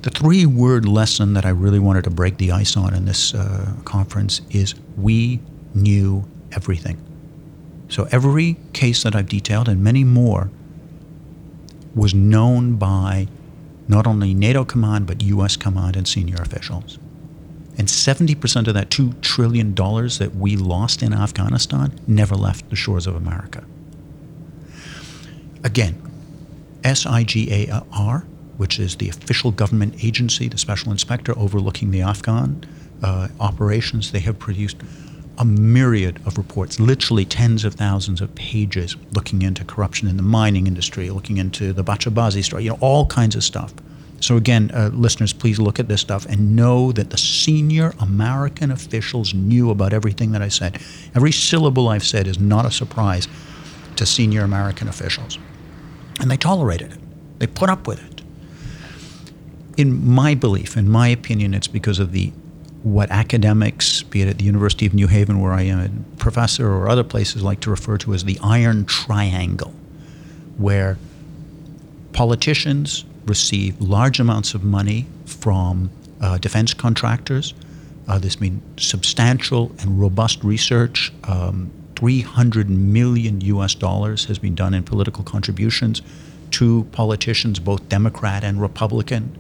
The 0.08 0.20
three 0.20 0.46
word 0.46 0.88
lesson 0.88 1.34
that 1.34 1.44
I 1.44 1.50
really 1.50 1.78
wanted 1.78 2.04
to 2.04 2.10
break 2.10 2.38
the 2.38 2.50
ice 2.50 2.78
on 2.78 2.94
in 2.94 3.04
this 3.04 3.34
uh, 3.34 3.74
conference 3.84 4.40
is 4.48 4.74
we 4.96 5.38
knew 5.74 6.26
everything. 6.52 6.96
So 7.90 8.08
every 8.10 8.56
case 8.72 9.02
that 9.02 9.14
I've 9.14 9.28
detailed 9.28 9.68
and 9.68 9.84
many 9.84 10.04
more 10.04 10.50
was 11.94 12.14
known 12.14 12.76
by 12.76 13.28
not 13.86 14.06
only 14.06 14.32
NATO 14.32 14.64
command 14.64 15.06
but 15.06 15.22
US 15.24 15.56
command 15.56 15.94
and 15.94 16.08
senior 16.08 16.36
officials. 16.36 16.98
And 17.76 17.86
70% 17.86 18.66
of 18.66 18.72
that 18.72 18.88
$2 18.88 19.20
trillion 19.20 19.74
that 19.74 20.30
we 20.34 20.56
lost 20.56 21.02
in 21.02 21.12
Afghanistan 21.12 22.00
never 22.06 22.34
left 22.34 22.70
the 22.70 22.76
shores 22.76 23.06
of 23.06 23.14
America. 23.14 23.62
Again, 25.62 26.00
SIGAR, 26.82 28.24
which 28.58 28.78
is 28.78 28.96
the 28.96 29.08
official 29.08 29.50
government 29.50 30.04
agency, 30.04 30.48
the 30.48 30.58
special 30.58 30.92
inspector 30.92 31.36
overlooking 31.38 31.90
the 31.90 32.02
Afghan 32.02 32.64
uh, 33.02 33.28
operations, 33.40 34.12
they 34.12 34.20
have 34.20 34.38
produced 34.38 34.76
a 35.38 35.44
myriad 35.44 36.20
of 36.26 36.36
reports, 36.36 36.80
literally 36.80 37.24
tens 37.24 37.64
of 37.64 37.74
thousands 37.74 38.20
of 38.20 38.34
pages, 38.34 38.96
looking 39.12 39.42
into 39.42 39.64
corruption 39.64 40.08
in 40.08 40.16
the 40.16 40.22
mining 40.22 40.66
industry, 40.66 41.08
looking 41.10 41.36
into 41.36 41.72
the 41.72 41.84
Bachabazi 41.84 42.42
story, 42.42 42.64
you 42.64 42.70
know, 42.70 42.78
all 42.80 43.06
kinds 43.06 43.36
of 43.36 43.44
stuff. 43.44 43.72
So 44.20 44.36
again, 44.36 44.72
uh, 44.74 44.90
listeners, 44.92 45.32
please 45.32 45.60
look 45.60 45.78
at 45.78 45.86
this 45.86 46.00
stuff 46.00 46.26
and 46.26 46.56
know 46.56 46.90
that 46.90 47.10
the 47.10 47.18
senior 47.18 47.94
American 48.00 48.72
officials 48.72 49.32
knew 49.32 49.70
about 49.70 49.92
everything 49.92 50.32
that 50.32 50.42
I 50.42 50.48
said. 50.48 50.80
Every 51.14 51.30
syllable 51.30 51.88
I've 51.88 52.04
said 52.04 52.26
is 52.26 52.40
not 52.40 52.66
a 52.66 52.70
surprise 52.72 53.28
to 53.94 54.04
senior 54.04 54.42
American 54.42 54.88
officials, 54.88 55.38
and 56.20 56.28
they 56.28 56.36
tolerated 56.36 56.92
it. 56.94 56.98
They 57.38 57.46
put 57.46 57.70
up 57.70 57.86
with 57.86 58.04
it. 58.04 58.17
In 59.78 60.04
my 60.04 60.34
belief, 60.34 60.76
in 60.76 60.88
my 60.88 61.06
opinion, 61.06 61.54
it's 61.54 61.68
because 61.68 62.00
of 62.00 62.10
the 62.10 62.32
what 62.82 63.12
academics, 63.12 64.02
be 64.02 64.22
it 64.22 64.28
at 64.28 64.38
the 64.38 64.44
University 64.44 64.86
of 64.86 64.92
New 64.92 65.06
Haven, 65.06 65.40
where 65.40 65.52
I 65.52 65.62
am 65.62 65.78
a 65.78 66.16
professor, 66.18 66.68
or 66.68 66.88
other 66.88 67.04
places 67.04 67.44
like 67.44 67.60
to 67.60 67.70
refer 67.70 67.96
to 67.98 68.12
as 68.12 68.24
the 68.24 68.40
iron 68.42 68.86
triangle, 68.86 69.72
where 70.56 70.98
politicians 72.12 73.04
receive 73.24 73.80
large 73.80 74.18
amounts 74.18 74.52
of 74.52 74.64
money 74.64 75.06
from 75.26 75.90
uh, 76.20 76.38
defense 76.38 76.74
contractors. 76.74 77.54
Uh, 78.08 78.18
there's 78.18 78.34
been 78.34 78.60
substantial 78.78 79.70
and 79.78 80.00
robust 80.00 80.42
research. 80.42 81.12
Um, 81.22 81.70
300 81.94 82.68
million 82.68 83.40
US 83.42 83.76
dollars 83.76 84.24
has 84.24 84.40
been 84.40 84.56
done 84.56 84.74
in 84.74 84.82
political 84.82 85.22
contributions 85.22 86.02
to 86.50 86.82
politicians, 86.90 87.60
both 87.60 87.88
Democrat 87.88 88.42
and 88.42 88.60
Republican, 88.60 89.38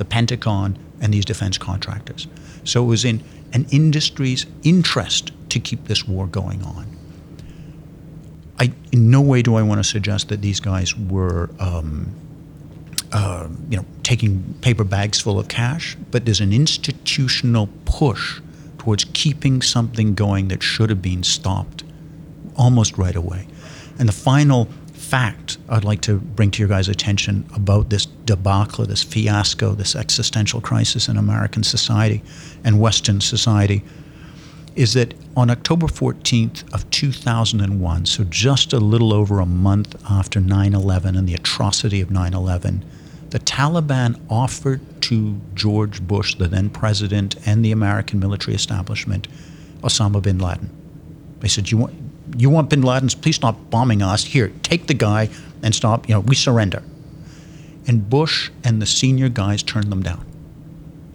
the 0.00 0.04
Pentagon, 0.06 0.78
and 1.02 1.12
these 1.12 1.26
defense 1.26 1.58
contractors. 1.58 2.26
So 2.64 2.82
it 2.82 2.86
was 2.86 3.04
in 3.04 3.22
an 3.52 3.66
industry's 3.70 4.46
interest 4.62 5.30
to 5.50 5.60
keep 5.60 5.84
this 5.88 6.08
war 6.08 6.26
going 6.26 6.62
on. 6.62 6.86
I, 8.58 8.72
in 8.92 9.10
no 9.10 9.20
way 9.20 9.42
do 9.42 9.56
I 9.56 9.62
want 9.62 9.78
to 9.78 9.84
suggest 9.84 10.30
that 10.30 10.40
these 10.40 10.58
guys 10.58 10.96
were, 10.96 11.50
um, 11.58 12.14
uh, 13.12 13.48
you 13.68 13.76
know, 13.76 13.84
taking 14.02 14.54
paper 14.62 14.84
bags 14.84 15.20
full 15.20 15.38
of 15.38 15.48
cash, 15.48 15.98
but 16.10 16.24
there's 16.24 16.40
an 16.40 16.54
institutional 16.54 17.68
push 17.84 18.40
towards 18.78 19.04
keeping 19.12 19.60
something 19.60 20.14
going 20.14 20.48
that 20.48 20.62
should 20.62 20.88
have 20.88 21.02
been 21.02 21.22
stopped 21.22 21.84
almost 22.56 22.96
right 22.96 23.16
away. 23.16 23.46
And 23.98 24.08
the 24.08 24.14
final 24.14 24.66
fact 25.00 25.58
I'd 25.68 25.84
like 25.84 26.02
to 26.02 26.18
bring 26.18 26.50
to 26.52 26.58
your 26.60 26.68
guys' 26.68 26.88
attention 26.88 27.48
about 27.54 27.90
this 27.90 28.06
debacle, 28.06 28.84
this 28.84 29.02
fiasco, 29.02 29.74
this 29.74 29.96
existential 29.96 30.60
crisis 30.60 31.08
in 31.08 31.16
American 31.16 31.62
society 31.62 32.22
and 32.62 32.78
Western 32.78 33.20
society 33.20 33.82
is 34.76 34.92
that 34.94 35.14
on 35.36 35.50
October 35.50 35.86
14th 35.86 36.72
of 36.72 36.88
2001, 36.90 38.06
so 38.06 38.24
just 38.24 38.72
a 38.72 38.78
little 38.78 39.12
over 39.12 39.40
a 39.40 39.46
month 39.46 39.96
after 40.08 40.40
9/11 40.40 41.16
and 41.16 41.28
the 41.28 41.34
atrocity 41.34 42.00
of 42.00 42.10
9/11, 42.10 42.84
the 43.30 43.40
Taliban 43.40 44.20
offered 44.28 44.80
to 45.02 45.40
George 45.54 46.02
Bush, 46.02 46.34
the 46.36 46.46
then 46.46 46.68
president, 46.68 47.36
and 47.46 47.64
the 47.64 47.72
American 47.72 48.20
military 48.20 48.54
establishment, 48.54 49.26
Osama 49.82 50.20
bin 50.22 50.38
Laden. 50.38 50.70
They 51.40 51.48
said, 51.48 51.70
"You 51.70 51.78
want 51.78 51.94
you 52.36 52.50
want 52.50 52.70
bin 52.70 52.82
Laden's? 52.82 53.14
Please 53.14 53.36
stop 53.36 53.56
bombing 53.70 54.02
us. 54.02 54.24
Here, 54.24 54.52
take 54.62 54.86
the 54.86 54.94
guy 54.94 55.28
and 55.62 55.74
stop. 55.74 56.08
You 56.08 56.14
know, 56.14 56.20
we 56.20 56.34
surrender." 56.34 56.82
And 57.86 58.08
Bush 58.08 58.50
and 58.62 58.80
the 58.80 58.86
senior 58.86 59.28
guys 59.28 59.62
turned 59.62 59.90
them 59.90 60.02
down. 60.02 60.24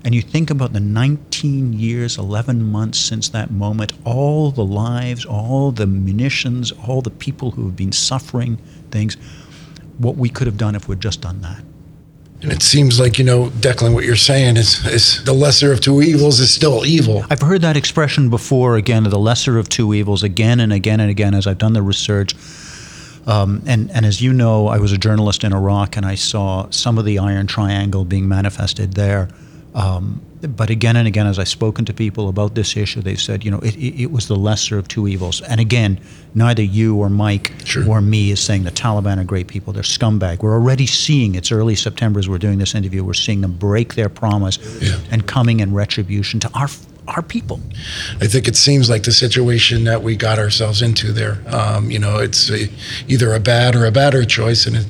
And 0.04 0.14
you 0.14 0.22
think 0.22 0.52
about 0.52 0.74
the 0.74 0.80
19 0.80 1.74
years, 1.74 2.18
11 2.18 2.72
months 2.72 3.00
since 3.00 3.30
that 3.30 3.50
moment, 3.50 3.94
all 4.04 4.52
the 4.52 4.66
lives, 4.66 5.26
all 5.26 5.72
the 5.72 5.88
munitions, 5.88 6.72
all 6.72 7.02
the 7.02 7.10
people 7.10 7.52
who 7.52 7.66
have 7.66 7.76
been 7.76 7.92
suffering 7.92 8.60
things, 8.92 9.18
what 9.98 10.16
we 10.16 10.30
could 10.30 10.46
have 10.46 10.58
done 10.58 10.76
if 10.76 10.88
we'd 10.88 11.02
just 11.02 11.22
done 11.22 11.42
that. 11.42 11.64
And 12.46 12.54
it 12.54 12.62
seems 12.62 13.00
like, 13.00 13.18
you 13.18 13.24
know, 13.24 13.48
Declan, 13.50 13.96
what 13.96 14.04
you're 14.04 14.16
saying 14.16 14.56
is, 14.56 14.86
is 14.86 15.24
the 15.24 15.34
lesser 15.34 15.72
of 15.72 15.82
two 15.82 16.04
evils 16.04 16.40
is 16.40 16.54
still 16.54 16.86
evil. 16.86 17.26
I've 17.28 17.42
heard 17.42 17.64
that 17.64 17.76
expression 17.76 18.30
before, 18.30 18.76
again, 18.76 19.02
the 19.02 19.18
lesser 19.18 19.58
of 19.58 19.68
two 19.68 19.96
evils, 19.96 20.22
again 20.22 20.60
and 20.60 20.72
again 20.72 21.00
and 21.00 21.10
again, 21.10 21.34
as 21.34 21.48
I've 21.48 21.58
done 21.58 21.74
the 21.74 21.82
research. 21.82 22.36
Um, 23.26 23.64
and, 23.66 23.90
and 23.90 24.06
as 24.06 24.22
you 24.22 24.32
know, 24.32 24.68
I 24.68 24.78
was 24.78 24.92
a 24.92 24.98
journalist 25.00 25.44
in 25.44 25.54
Iraq 25.54 25.98
and 25.98 26.06
I 26.06 26.14
saw 26.14 26.70
some 26.70 27.00
of 27.00 27.06
the 27.06 27.18
Iron 27.18 27.48
Triangle 27.48 28.06
being 28.06 28.28
manifested 28.28 28.94
there. 28.94 29.28
Um, 29.76 30.22
but 30.42 30.70
again 30.70 30.96
and 30.96 31.06
again, 31.08 31.28
as 31.28 31.38
I've 31.38 31.50
spoken 31.50 31.84
to 31.86 31.94
people 31.94 32.30
about 32.30 32.56
this 32.56 32.78
issue, 32.78 33.02
they've 33.02 33.20
said, 33.20 33.44
you 33.44 33.52
know, 33.52 33.60
it, 33.60 33.76
it, 33.76 34.04
it 34.04 34.12
was 34.12 34.28
the 34.28 34.36
lesser 34.36 34.78
of 34.78 34.88
two 34.88 35.08
evils. 35.08 35.42
And 35.42 35.60
again, 35.60 36.00
neither 36.34 36.62
you 36.64 36.96
or 36.96 37.10
Mike 37.10 37.52
Sure. 37.66 37.86
or 37.90 38.00
me 38.00 38.32
is 38.32 38.40
saying 38.40 38.64
the 38.64 38.72
Taliban 38.72 39.18
are 39.20 39.24
great 39.26 39.48
people. 39.48 39.74
They're 39.74 39.84
scumbag. 39.84 40.42
We're 40.44 40.54
already 40.54 40.86
seeing, 40.88 41.36
it's 41.36 41.52
early 41.52 41.76
September 41.76 42.20
as 42.20 42.30
we're 42.30 42.38
doing 42.38 42.58
this 42.60 42.74
interview, 42.74 43.04
we're 43.04 43.14
seeing 43.14 43.42
them 43.42 43.54
break 43.58 43.96
their 43.96 44.08
promise 44.10 44.58
Yeah. 44.82 45.00
and 45.12 45.28
coming 45.28 45.60
in 45.60 45.74
retribution 45.74 46.40
to 46.42 46.50
our, 46.54 46.68
our 47.10 47.22
people. 47.24 47.60
I 48.22 48.28
think 48.28 48.48
it 48.48 48.56
seems 48.56 48.90
like 48.90 49.04
the 49.04 49.12
situation 49.12 49.84
that 49.86 50.04
we 50.04 50.16
got 50.16 50.40
ourselves 50.40 50.82
into 50.82 51.12
there. 51.12 51.42
Um, 51.48 51.92
you 51.92 52.00
know, 52.00 52.20
it's 52.20 52.50
a, 52.50 52.70
either 53.08 53.34
a 53.34 53.40
bad 53.42 53.76
or 53.76 53.86
a 53.86 53.92
better 53.92 54.24
choice, 54.24 54.68
and 54.68 54.78
it, 54.78 54.86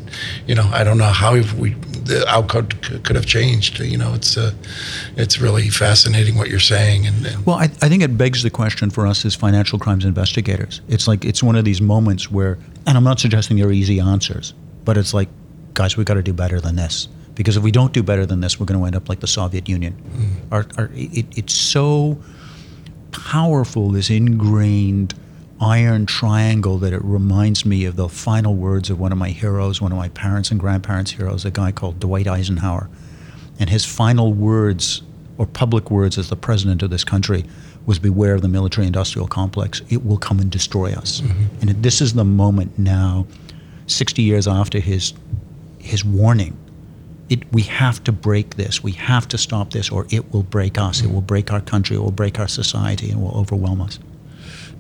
you 0.46 0.54
know, 0.54 0.70
I 0.72 0.84
don't 0.84 0.98
know 1.00 1.06
how 1.06 1.34
we 1.58 1.76
the 2.06 2.28
outcome 2.28 2.68
could, 2.68 3.04
could 3.04 3.16
have 3.16 3.26
changed. 3.26 3.80
You 3.80 3.98
know, 3.98 4.14
it's 4.14 4.38
uh, 4.38 4.54
it's 5.18 5.40
really 5.40 5.70
fascinating 5.70 6.38
what 6.38 6.50
you're 6.50 6.60
saying, 6.60 7.08
and, 7.08 7.26
and 7.26 7.46
Well, 7.46 7.58
I, 7.58 7.64
I 7.64 7.90
think 7.90 8.04
it 8.04 8.18
begs 8.18 8.44
the 8.44 8.50
question 8.50 8.90
for 8.90 9.06
us 9.06 9.26
as 9.26 9.36
financial 9.36 9.80
crimes 9.80 10.06
investigators. 10.06 10.82
It's 10.88 11.08
like 11.08 11.26
it's 11.26 11.44
one 11.44 11.56
of 11.56 11.66
these 11.66 11.82
moments 11.82 12.32
where, 12.32 12.58
and 12.86 12.98
I'm 12.98 13.04
not 13.04 13.20
suggesting 13.20 13.58
there 13.58 13.68
are 13.68 13.72
easy 13.72 14.00
answers, 14.00 14.54
but 14.86 14.98
it's 14.98 15.14
like, 15.14 15.30
guys, 15.74 15.98
we've 15.98 16.06
got 16.06 16.16
to 16.16 16.24
do 16.24 16.34
better 16.34 16.62
than 16.62 16.76
this. 16.76 17.08
Because 17.34 17.58
if 17.58 17.64
we 17.64 17.72
don't 17.72 17.92
do 17.92 18.02
better 18.02 18.26
than 18.26 18.40
this, 18.40 18.60
we're 18.60 18.66
going 18.66 18.80
to 18.80 18.86
end 18.86 18.96
up 18.96 19.10
like 19.10 19.20
the 19.20 19.28
Soviet 19.28 19.68
Union. 19.68 19.94
Our, 20.52 20.66
our, 20.78 20.90
it, 20.94 21.26
it's 21.38 21.54
so 21.54 22.18
powerful, 23.12 23.92
this 23.92 24.10
ingrained 24.10 25.14
iron 25.62 26.06
triangle, 26.06 26.78
that 26.80 26.94
it 26.94 27.04
reminds 27.04 27.66
me 27.66 27.86
of 27.86 27.96
the 27.96 28.10
final 28.10 28.56
words 28.56 28.90
of 28.90 29.00
one 29.00 29.12
of 29.12 29.18
my 29.18 29.30
heroes, 29.30 29.82
one 29.82 29.92
of 29.92 29.98
my 29.98 30.10
parents' 30.10 30.52
and 30.52 30.60
grandparents' 30.60 31.12
heroes, 31.12 31.46
a 31.46 31.52
guy 31.52 31.72
called 31.72 32.00
Dwight 32.00 32.28
Eisenhower. 32.28 32.90
And 33.60 33.70
his 33.70 33.86
final 33.86 34.34
words, 34.34 35.02
or 35.38 35.46
public 35.46 35.90
words 35.90 36.18
as 36.18 36.30
the 36.30 36.36
president 36.36 36.84
of 36.84 36.90
this 36.90 37.04
country, 37.04 37.46
was 37.86 38.00
beware 38.00 38.36
of 38.36 38.42
the 38.42 38.48
military 38.48 38.88
industrial 38.88 39.28
complex. 39.28 39.82
It 39.90 40.06
will 40.06 40.18
come 40.18 40.40
and 40.40 40.52
destroy 40.52 40.92
us. 40.92 41.22
Mm-hmm. 41.22 41.70
And 41.70 41.84
this 41.84 42.02
is 42.02 42.14
the 42.14 42.26
moment 42.26 42.78
now, 42.78 43.26
60 43.88 44.22
years 44.22 44.48
after 44.48 44.80
his, 44.80 45.14
his 45.80 46.04
warning. 46.04 46.58
It, 47.30 47.52
we 47.54 47.62
have 47.64 48.04
to 48.04 48.12
break 48.12 48.56
this. 48.56 48.84
We 48.84 48.92
have 48.94 49.28
to 49.30 49.38
stop 49.38 49.72
this, 49.72 49.90
or 49.90 50.06
it 50.10 50.34
will 50.34 50.44
break 50.44 50.78
us. 50.78 51.00
It 51.00 51.06
mm-hmm. 51.06 51.14
will 51.14 51.22
break 51.22 51.52
our 51.52 51.62
country. 51.62 51.96
It 51.96 52.00
will 52.00 52.12
break 52.12 52.40
our 52.40 52.48
society, 52.48 53.10
and 53.10 53.22
will 53.22 53.36
overwhelm 53.38 53.82
us. 53.82 54.00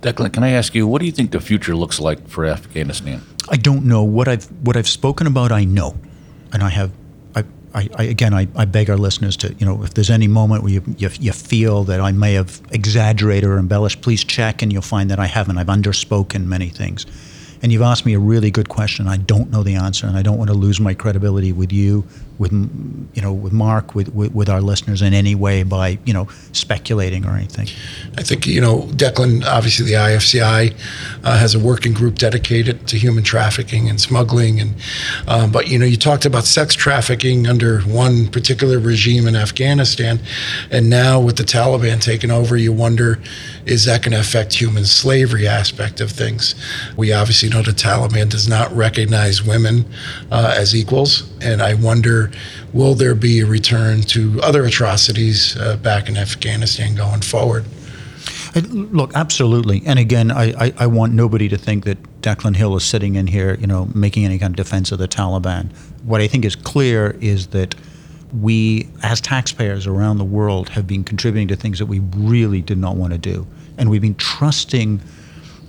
Declan, 0.01 0.31
can 0.31 0.43
I 0.43 0.51
ask 0.51 0.75
you, 0.75 0.87
what 0.87 0.99
do 0.99 1.05
you 1.05 1.11
think 1.11 1.31
the 1.31 1.39
future 1.39 1.75
looks 1.75 1.99
like 1.99 2.27
for 2.27 2.45
Afghanistan? 2.45 3.21
I 3.49 3.57
don't 3.57 3.85
know 3.85 4.03
what 4.03 4.27
I've 4.27 4.45
what 4.65 4.75
I've 4.77 4.87
spoken 4.87 5.27
about. 5.27 5.51
I 5.51 5.65
know, 5.65 5.95
and 6.53 6.63
I 6.63 6.69
have. 6.69 6.91
I, 7.77 7.89
I, 7.97 8.03
again, 8.03 8.33
I, 8.33 8.47
I 8.55 8.63
beg 8.63 8.89
our 8.89 8.95
listeners 8.97 9.35
to 9.37 9.53
you 9.55 9.65
know 9.65 9.83
if 9.83 9.93
there's 9.95 10.09
any 10.09 10.29
moment 10.29 10.63
where 10.63 10.71
you, 10.71 10.81
you 10.97 11.09
you 11.19 11.33
feel 11.33 11.83
that 11.83 11.99
I 11.99 12.13
may 12.13 12.33
have 12.33 12.61
exaggerated 12.71 13.49
or 13.49 13.57
embellished, 13.57 14.01
please 14.01 14.23
check, 14.23 14.61
and 14.61 14.71
you'll 14.71 14.81
find 14.81 15.11
that 15.11 15.19
I 15.19 15.25
haven't. 15.25 15.57
I've 15.57 15.67
underspoken 15.67 16.45
many 16.45 16.69
things, 16.69 17.05
and 17.61 17.73
you've 17.73 17.81
asked 17.81 18.05
me 18.05 18.13
a 18.13 18.19
really 18.19 18.49
good 18.49 18.69
question. 18.69 19.09
I 19.09 19.17
don't 19.17 19.51
know 19.51 19.61
the 19.61 19.75
answer, 19.75 20.07
and 20.07 20.15
I 20.15 20.21
don't 20.21 20.37
want 20.37 20.49
to 20.49 20.55
lose 20.55 20.79
my 20.79 20.93
credibility 20.93 21.51
with 21.51 21.73
you, 21.73 22.05
with 22.37 22.51
you 23.13 23.21
know, 23.21 23.33
with 23.33 23.53
Mark, 23.53 23.95
with, 23.95 24.13
with 24.13 24.33
with 24.33 24.49
our 24.49 24.61
listeners 24.61 25.01
in 25.01 25.13
any 25.13 25.35
way 25.35 25.63
by 25.63 25.97
you 26.05 26.13
know 26.13 26.27
speculating 26.51 27.25
or 27.25 27.35
anything. 27.35 27.67
I 28.17 28.23
think 28.23 28.45
you 28.45 28.61
know 28.61 28.81
Declan. 28.91 29.45
Obviously, 29.45 29.85
the 29.85 29.93
IAFCI 29.93 30.75
uh, 31.23 31.37
has 31.37 31.55
a 31.55 31.59
working 31.59 31.93
group 31.93 32.15
dedicated 32.15 32.87
to 32.87 32.97
human 32.97 33.23
trafficking 33.23 33.89
and 33.89 33.99
smuggling, 33.99 34.59
and 34.59 34.75
um, 35.27 35.51
but 35.51 35.69
you 35.69 35.79
know 35.79 35.85
you 35.85 35.97
talked 35.97 36.25
about 36.25 36.43
sex 36.43 36.75
trafficking 36.75 37.47
under 37.47 37.81
one 37.81 38.27
particular 38.27 38.79
regime 38.79 39.27
in 39.27 39.35
Afghanistan, 39.35 40.19
and 40.71 40.89
now 40.89 41.19
with 41.19 41.37
the 41.37 41.43
Taliban 41.43 42.01
taking 42.01 42.31
over, 42.31 42.57
you 42.57 42.73
wonder, 42.73 43.21
is 43.65 43.85
that 43.85 44.01
going 44.01 44.11
to 44.11 44.19
affect 44.19 44.53
human 44.53 44.85
slavery 44.85 45.47
aspect 45.47 46.01
of 46.01 46.11
things? 46.11 46.55
We 46.97 47.13
obviously 47.13 47.49
know 47.49 47.61
the 47.61 47.71
Taliban 47.71 48.29
does 48.29 48.47
not 48.47 48.71
recognize 48.75 49.43
women 49.43 49.85
uh, 50.31 50.53
as 50.57 50.75
equals, 50.75 51.31
and 51.41 51.61
I 51.61 51.75
wonder 51.75 52.24
will 52.73 52.95
there 52.95 53.15
be 53.15 53.39
a 53.41 53.45
return 53.45 54.01
to 54.01 54.39
other 54.41 54.65
atrocities 54.65 55.57
uh, 55.57 55.77
back 55.77 56.09
in 56.09 56.17
Afghanistan 56.17 56.95
going 56.95 57.21
forward? 57.21 57.65
Uh, 58.55 58.61
Look, 58.69 59.11
absolutely. 59.15 59.81
And 59.85 59.99
again, 59.99 60.31
I, 60.31 60.65
I, 60.65 60.73
I 60.79 60.87
want 60.87 61.13
nobody 61.13 61.49
to 61.49 61.57
think 61.57 61.85
that 61.85 62.21
Declan 62.21 62.55
Hill 62.55 62.75
is 62.75 62.83
sitting 62.83 63.15
in 63.15 63.27
here, 63.27 63.55
you 63.55 63.67
know, 63.67 63.89
making 63.93 64.25
any 64.25 64.39
kind 64.39 64.51
of 64.51 64.55
defense 64.55 64.91
of 64.91 64.99
the 64.99 65.07
Taliban. 65.07 65.71
What 66.03 66.21
I 66.21 66.27
think 66.27 66.45
is 66.45 66.55
clear 66.55 67.17
is 67.21 67.47
that 67.47 67.75
we, 68.41 68.89
as 69.03 69.21
taxpayers 69.21 69.87
around 69.87 70.17
the 70.17 70.25
world, 70.25 70.69
have 70.69 70.87
been 70.87 71.03
contributing 71.03 71.47
to 71.49 71.55
things 71.55 71.79
that 71.79 71.85
we 71.85 71.99
really 72.15 72.61
did 72.61 72.77
not 72.77 72.95
want 72.95 73.13
to 73.13 73.19
do. 73.19 73.45
And 73.77 73.89
we've 73.89 74.01
been 74.01 74.15
trusting 74.15 75.01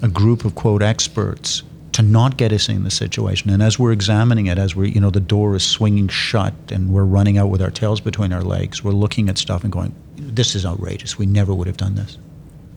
a 0.02 0.08
group 0.08 0.44
of, 0.44 0.54
quote, 0.54 0.82
experts 0.82 1.62
to 1.96 2.02
not 2.02 2.36
get 2.36 2.52
us 2.52 2.68
in 2.68 2.84
the 2.84 2.90
situation. 2.90 3.48
And 3.48 3.62
as 3.62 3.78
we're 3.78 3.90
examining 3.90 4.46
it, 4.46 4.58
as 4.58 4.76
we're, 4.76 4.84
you 4.84 5.00
know, 5.00 5.08
the 5.08 5.18
door 5.18 5.56
is 5.56 5.64
swinging 5.64 6.08
shut 6.08 6.52
and 6.70 6.90
we're 6.92 7.04
running 7.04 7.38
out 7.38 7.48
with 7.48 7.62
our 7.62 7.70
tails 7.70 8.02
between 8.02 8.34
our 8.34 8.42
legs, 8.42 8.84
we're 8.84 8.92
looking 8.92 9.30
at 9.30 9.38
stuff 9.38 9.64
and 9.64 9.72
going, 9.72 9.94
this 10.16 10.54
is 10.54 10.66
outrageous. 10.66 11.16
We 11.16 11.24
never 11.24 11.54
would 11.54 11.66
have 11.66 11.78
done 11.78 11.94
this. 11.94 12.18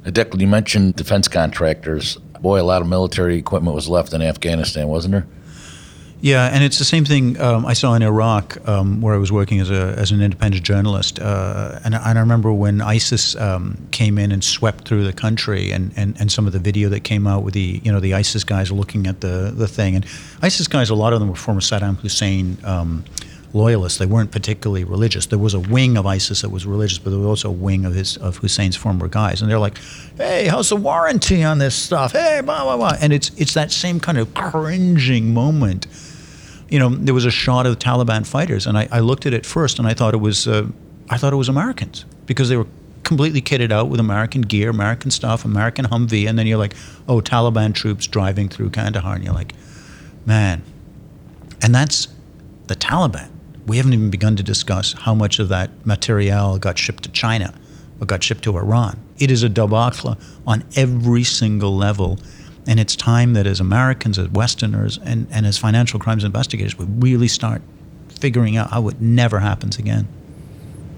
Declan, 0.06 0.40
you 0.40 0.48
mentioned 0.48 0.96
defense 0.96 1.28
contractors. 1.28 2.16
Boy, 2.40 2.62
a 2.62 2.64
lot 2.64 2.82
of 2.82 2.88
military 2.88 3.36
equipment 3.36 3.76
was 3.76 3.90
left 3.90 4.14
in 4.14 4.22
Afghanistan, 4.22 4.88
wasn't 4.88 5.12
there? 5.12 5.28
Yeah, 6.22 6.50
and 6.52 6.66
it's 6.66 6.78
the 6.78 6.86
same 6.86 7.06
thing 7.06 7.40
um, 7.40 7.66
I 7.66 7.72
saw 7.72 7.94
in 7.94 8.02
Iraq, 8.02 8.58
um, 8.68 9.00
where 9.00 9.16
I 9.16 9.18
was 9.18 9.32
working 9.32 9.62
as 9.62 9.72
a 9.72 9.96
as 9.98 10.12
an 10.12 10.22
independent 10.22 10.66
journalist. 10.66 11.18
Uh, 11.18 11.80
and, 11.86 11.96
and 11.96 12.18
I 12.18 12.20
remember 12.20 12.52
when 12.52 12.82
ISIS 12.82 13.38
um, 13.38 13.78
came 13.92 14.18
in 14.18 14.34
and 14.34 14.44
swept 14.44 14.86
through 14.86 15.06
the 15.06 15.14
country, 15.14 15.72
and, 15.72 15.94
and, 15.96 16.20
and 16.20 16.30
some 16.30 16.46
of 16.46 16.52
the 16.52 16.60
video 16.60 16.90
that 16.90 17.02
came 17.06 17.26
out 17.26 17.44
with 17.44 17.54
the 17.54 17.80
you 17.84 17.92
know 17.92 18.02
the 18.02 18.14
ISIS 18.14 18.44
guys 18.44 18.70
looking 18.70 19.08
at 19.08 19.22
the 19.22 19.54
the 19.56 19.68
thing. 19.68 19.96
And 19.96 20.06
ISIS 20.42 20.68
guys, 20.68 20.90
a 20.90 20.96
lot 20.96 21.14
of 21.14 21.22
them 21.22 21.30
were 21.30 21.36
former 21.36 21.62
Saddam 21.62 21.98
Hussein 22.00 22.58
um, 22.66 23.06
loyalists. 23.54 23.98
They 23.98 24.06
weren't 24.06 24.32
particularly 24.32 24.84
religious. 24.84 25.26
There 25.26 25.40
was 25.40 25.54
a 25.54 25.60
wing 25.60 25.98
of 25.98 26.06
ISIS 26.06 26.42
that 26.42 26.50
was 26.50 26.66
religious, 26.66 27.00
but 27.00 27.10
there 27.10 27.20
was 27.20 27.28
also 27.28 27.50
a 27.50 27.54
wing 27.54 27.86
of 27.86 27.94
his 27.94 28.18
of 28.18 28.38
Hussein's 28.38 28.76
former 28.76 29.08
guys. 29.08 29.42
And 29.42 29.50
they're 29.50 29.60
like, 29.60 29.78
"Hey, 30.18 30.48
how's 30.48 30.70
the 30.70 30.76
warranty 30.76 31.44
on 31.44 31.58
this 31.58 31.76
stuff? 31.76 32.12
Hey, 32.12 32.42
blah 32.44 32.64
blah 32.64 32.78
blah." 32.78 32.98
And 33.02 33.12
it's 33.14 33.32
it's 33.38 33.54
that 33.54 33.72
same 33.72 34.00
kind 34.00 34.18
of 34.18 34.34
cringing 34.34 35.34
moment 35.34 35.88
you 36.70 36.78
know, 36.78 36.90
there 36.90 37.14
was 37.14 37.26
a 37.26 37.32
shot 37.32 37.66
of 37.66 37.80
Taliban 37.80 38.26
fighters, 38.26 38.68
and 38.68 38.78
I, 38.78 38.88
I 38.92 39.00
looked 39.00 39.26
at 39.26 39.34
it 39.34 39.46
first, 39.46 39.80
and 39.80 39.88
I 39.88 39.94
thought 39.94 40.14
it 40.14 40.18
was, 40.18 40.48
uh, 40.48 40.68
I 41.10 41.18
thought 41.18 41.34
it 41.34 41.38
was 41.38 41.50
Americans 41.50 42.06
because 42.26 42.50
they 42.50 42.58
were 42.58 42.68
completely 43.04 43.42
kitted 43.42 43.72
out 43.72 43.90
with 43.90 44.00
American 44.00 44.42
gear, 44.42 44.70
American 44.70 45.10
stuff, 45.10 45.46
American 45.46 45.86
Humvee, 45.86 46.30
and 46.30 46.38
then 46.38 46.46
you're 46.46 46.60
like, 46.60 46.76
oh, 47.08 47.22
Taliban 47.22 47.74
troops 47.74 48.06
driving 48.06 48.50
through 48.50 48.70
Kandahar, 48.70 49.16
and 49.16 49.24
you're 49.24 49.34
like, 49.34 49.54
man, 50.26 50.62
and 51.62 51.74
that's 51.74 52.08
the 52.68 52.76
Taliban. 52.76 53.30
We 53.70 53.78
haven't 53.78 53.94
even 53.94 54.10
begun 54.10 54.36
to 54.36 54.42
discuss 54.42 54.94
how 54.94 55.14
much 55.14 55.38
of 55.38 55.50
that 55.50 55.86
material 55.86 56.58
got 56.58 56.80
shipped 56.80 57.04
to 57.04 57.12
China 57.12 57.54
or 58.02 58.08
got 58.08 58.24
shipped 58.24 58.44
to 58.46 58.58
Iran. 58.58 59.00
It 59.20 59.30
is 59.30 59.44
a 59.44 59.50
debacle 59.50 60.18
on 60.48 60.64
every 60.76 61.24
single 61.24 61.78
level 61.78 62.18
and 62.66 62.80
it's 62.80 62.96
time 62.96 63.34
that 63.34 63.46
as 63.46 63.60
Americans, 63.60 64.18
as 64.18 64.28
Westerners, 64.30 65.00
and, 65.04 65.28
and 65.32 65.46
as 65.46 65.58
financial 65.58 66.00
crimes 66.00 66.24
investigators, 66.24 66.78
we 66.78 66.86
really 66.86 67.28
start 67.28 67.62
figuring 68.10 68.58
out 68.58 68.72
how 68.72 68.88
it 68.88 69.00
never 69.00 69.40
happens 69.40 69.78
again. 69.78 70.08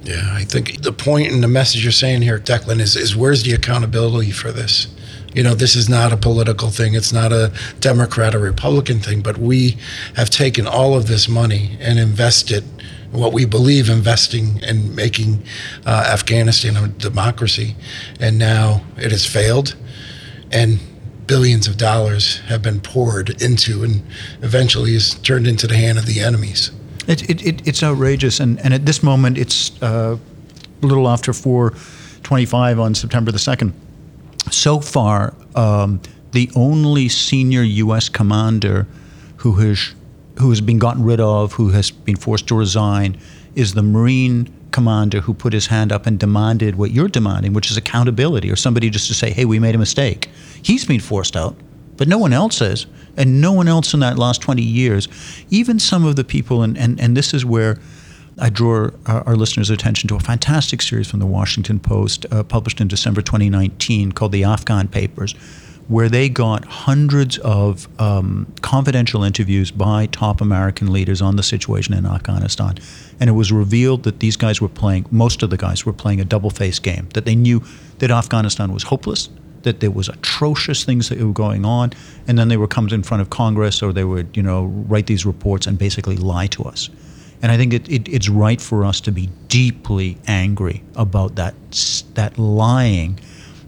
Yeah, 0.04 0.34
I 0.34 0.46
think 0.46 0.82
the 0.82 0.92
point 0.92 1.32
and 1.32 1.44
the 1.44 1.48
message 1.50 1.84
you're 1.84 1.92
saying 1.92 2.24
here, 2.24 2.40
Declan, 2.40 2.80
is, 2.80 2.96
is 2.96 3.16
where's 3.16 3.44
the 3.44 3.54
accountability 3.54 4.32
for 4.32 4.52
this? 4.52 4.88
You 5.34 5.44
know, 5.44 5.54
this 5.54 5.76
is 5.76 5.88
not 5.88 6.12
a 6.12 6.18
political 6.18 6.70
thing. 6.70 6.94
It's 6.94 7.14
not 7.14 7.32
a 7.32 7.54
Democrat 7.80 8.36
or 8.36 8.40
Republican 8.40 9.00
thing, 9.00 9.22
but 9.22 9.38
we 9.38 9.78
have 10.16 10.30
taken 10.30 10.68
all 10.68 10.96
of 10.96 11.08
this 11.08 11.30
money 11.30 11.78
and 11.80 12.00
invested 12.00 12.64
what 13.12 13.34
we 13.34 13.46
believe 13.46 13.90
investing 13.90 14.60
in 14.62 14.96
making 14.96 15.44
uh, 15.86 16.10
Afghanistan 16.12 16.78
a 16.78 16.88
democracy. 16.88 17.76
And 18.20 18.38
now 18.38 18.82
it 18.98 19.12
has 19.12 19.26
failed. 19.26 19.76
And 20.52 20.80
billions 21.28 21.68
of 21.68 21.78
dollars 21.78 22.40
have 22.48 22.62
been 22.62 22.82
poured 22.82 23.42
into 23.42 23.84
and 23.84 24.04
eventually 24.42 24.96
is 24.96 25.14
turned 25.16 25.48
into 25.48 25.68
the 25.68 25.78
hand 25.78 25.98
of 25.98 26.06
the 26.06 26.20
enemies. 26.20 26.72
It, 27.08 27.30
it, 27.30 27.46
it, 27.46 27.68
it's 27.68 27.82
outrageous, 27.82 28.40
and, 28.40 28.60
and 28.60 28.74
at 28.74 28.86
this 28.86 29.02
moment, 29.02 29.38
it's 29.38 29.82
uh, 29.82 30.18
a 30.82 30.86
little 30.86 31.08
after 31.08 31.32
4:25 31.32 32.80
on 32.80 32.94
September 32.94 33.32
the 33.32 33.40
second. 33.40 33.74
So 34.52 34.80
far, 34.80 35.34
um, 35.56 36.02
the 36.32 36.52
only 36.56 37.10
senior 37.10 37.64
U.S. 37.64 38.10
commander 38.10 38.86
who 39.38 39.54
has 39.56 39.96
who 40.40 40.50
has 40.50 40.62
been 40.62 40.80
gotten 40.80 41.04
rid 41.04 41.20
of, 41.20 41.54
who 41.54 41.70
has 41.70 41.92
been 41.92 42.16
forced 42.16 42.48
to 42.48 42.56
resign, 42.56 43.18
is 43.54 43.74
the 43.74 43.82
Marine 43.82 44.52
commander 44.72 45.22
who 45.22 45.34
put 45.34 45.54
his 45.54 45.68
hand 45.68 45.92
up 45.92 46.06
and 46.06 46.18
demanded 46.18 46.76
what 46.76 46.92
you're 46.92 47.10
demanding, 47.10 47.54
which 47.54 47.70
is 47.70 47.78
accountability, 47.78 48.50
or 48.50 48.56
somebody 48.56 48.90
just 48.90 49.08
to 49.08 49.14
say, 49.14 49.32
"Hey, 49.32 49.46
we 49.46 49.60
made 49.60 49.76
a 49.76 49.78
mistake." 49.78 50.30
He's 50.62 50.86
been 50.86 51.00
forced 51.00 51.36
out, 51.36 51.56
but 51.98 52.08
no 52.08 52.18
one 52.18 52.34
else 52.34 52.62
is. 52.62 52.86
And 53.18 53.42
no 53.42 53.52
one 53.52 53.68
else 53.68 53.94
in 53.94 54.00
that 54.00 54.18
last 54.18 54.42
20 54.42 54.62
years, 54.62 55.10
even 55.50 55.80
some 55.80 56.06
of 56.06 56.16
the 56.16 56.24
people, 56.24 56.64
and, 56.64 56.78
and, 56.78 57.00
and 57.00 57.16
this 57.16 57.34
is 57.34 57.44
where 57.46 57.78
I 58.40 58.50
draw 58.50 58.90
our, 59.06 59.28
our 59.28 59.36
listeners' 59.36 59.70
attention 59.70 60.08
to 60.10 60.16
a 60.16 60.20
fantastic 60.20 60.82
series 60.82 61.10
from 61.10 61.20
the 61.20 61.26
Washington 61.26 61.80
Post, 61.80 62.26
uh, 62.32 62.44
published 62.44 62.82
in 62.82 62.88
December 62.88 63.22
2019, 63.22 64.12
called 64.14 64.32
The 64.32 64.44
Afghan 64.44 64.88
Papers, 64.88 65.34
where 65.88 66.08
they 66.08 66.30
got 66.30 66.64
hundreds 66.66 67.38
of 67.40 67.88
um, 68.00 68.52
confidential 68.62 69.24
interviews 69.24 69.72
by 69.72 70.06
top 70.06 70.40
American 70.40 70.92
leaders 70.92 71.22
on 71.22 71.36
the 71.36 71.44
situation 71.44 71.94
in 71.94 72.06
Afghanistan. 72.06 72.76
And 73.20 73.30
it 73.30 73.34
was 73.34 73.52
revealed 73.52 74.04
that 74.04 74.22
these 74.22 74.38
guys 74.38 74.62
were 74.62 74.70
playing, 74.70 75.06
most 75.12 75.44
of 75.44 75.50
the 75.50 75.58
guys 75.58 75.86
were 75.86 75.94
playing 75.94 76.22
a 76.22 76.26
double 76.26 76.50
faced 76.50 76.84
game, 76.84 77.10
that 77.14 77.26
they 77.26 77.36
knew 77.36 77.62
that 78.00 78.12
Afghanistan 78.12 78.72
was 78.72 78.84
hopeless 78.84 79.30
that 79.64 79.80
there 79.80 79.92
was 79.92 80.10
atrocious 80.10 80.84
things 80.84 81.10
that 81.10 81.20
were 81.20 81.32
going 81.32 81.66
on, 81.66 81.94
and 82.28 82.38
then 82.38 82.48
they 82.48 82.58
would 82.58 82.70
come 82.70 82.88
in 82.88 83.04
front 83.04 83.22
of 83.22 83.30
Congress 83.30 83.84
or 83.84 83.94
they 83.94 84.04
would, 84.04 84.36
you 84.36 84.42
know, 84.42 84.66
write 84.66 85.08
these 85.08 85.26
reports 85.26 85.68
and 85.68 85.78
basically 85.78 86.18
lie 86.18 86.48
to 86.48 86.64
us. 86.64 86.90
And 87.42 87.52
I 87.52 87.58
think 87.58 87.74
it, 87.74 87.90
it, 87.90 88.08
it's 88.08 88.30
right 88.30 88.62
for 88.62 88.86
us 88.86 89.02
to 89.02 89.12
be 89.12 89.30
deeply 89.48 90.18
angry 90.28 90.84
about 90.96 91.36
that 91.36 91.56
that 92.14 92.38
lying, 92.38 93.20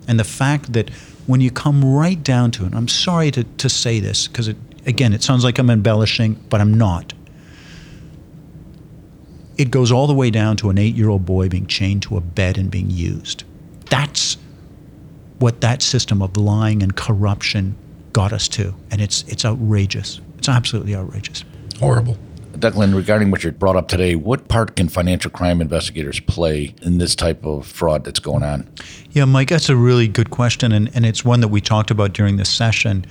and 0.08 0.20
the 0.20 0.24
fact 0.24 0.74
that 0.74 0.90
when 1.26 1.42
you 1.42 1.50
come 1.50 1.84
right 1.84 2.22
down 2.22 2.52
to 2.52 2.66
it, 2.66 2.74
I'm 2.76 2.88
sorry 2.88 3.32
to, 3.32 3.44
to 3.44 3.70
say 3.70 4.00
this 4.00 4.28
because 4.28 4.50
again, 4.86 5.14
it 5.14 5.24
sounds 5.24 5.44
like 5.44 5.58
I'm 5.58 5.70
embellishing, 5.70 6.34
but 6.50 6.62
I'm 6.62 6.74
not. 6.74 7.14
It 9.58 9.72
goes 9.72 9.92
all 9.92 10.08
the 10.08 10.14
way 10.14 10.30
down 10.30 10.58
to 10.58 10.70
an 10.70 10.78
eight-year-old 10.78 11.26
boy 11.26 11.48
being 11.48 11.68
chained 11.68 12.02
to 12.04 12.18
a 12.18 12.22
bed 12.22 12.58
and 12.58 12.70
being 12.70 12.90
used. 12.90 13.44
That's 13.90 14.38
what 15.40 15.62
that 15.62 15.82
system 15.82 16.22
of 16.22 16.38
lying 16.38 16.84
and 16.84 16.96
corruption 16.96 17.76
got 18.12 18.34
us 18.34 18.48
to, 18.50 18.76
and 18.92 19.02
it's 19.02 19.24
it's 19.24 19.46
outrageous. 19.46 20.22
It's 20.38 20.50
absolutely 20.50 20.96
outrageous. 20.96 21.44
Horrible. 21.80 22.18
Declan, 22.64 22.96
regarding 22.96 23.30
what 23.30 23.44
you 23.44 23.52
brought 23.52 23.76
up 23.76 23.90
today, 23.90 24.16
what 24.16 24.48
part 24.48 24.78
can 24.78 24.88
financial 24.88 25.30
crime 25.30 25.60
investigators 25.60 26.22
play 26.22 26.74
in 26.82 26.98
this 26.98 27.14
type 27.14 27.46
of 27.46 27.68
fraud 27.68 28.06
that's 28.06 28.20
going 28.20 28.42
on? 28.42 28.70
Yeah, 29.12 29.26
Mike, 29.26 29.50
that's 29.50 29.68
a 29.68 29.76
really 29.76 30.08
good 30.08 30.30
question, 30.30 30.72
and, 30.72 30.90
and 30.96 31.06
it's 31.06 31.26
one 31.26 31.42
that 31.42 31.50
we 31.50 31.60
talked 31.60 31.92
about 31.92 32.14
during 32.14 32.38
this 32.38 32.50
session. 32.50 33.06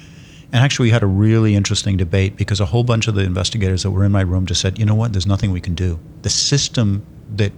And 0.52 0.64
actually, 0.64 0.86
we 0.86 0.90
had 0.90 1.02
a 1.02 1.06
really 1.06 1.54
interesting 1.54 1.98
debate 1.98 2.34
because 2.38 2.60
a 2.60 2.64
whole 2.64 2.82
bunch 2.82 3.08
of 3.08 3.14
the 3.14 3.24
investigators 3.24 3.82
that 3.82 3.90
were 3.90 4.06
in 4.06 4.12
my 4.12 4.22
room 4.22 4.46
just 4.46 4.62
said, 4.62 4.78
you 4.78 4.86
know 4.86 4.94
what, 4.94 5.12
there's 5.12 5.26
nothing 5.26 5.52
we 5.52 5.60
can 5.60 5.74
do. 5.74 6.00
The 6.22 6.30
system 6.30 7.04
that 7.36 7.52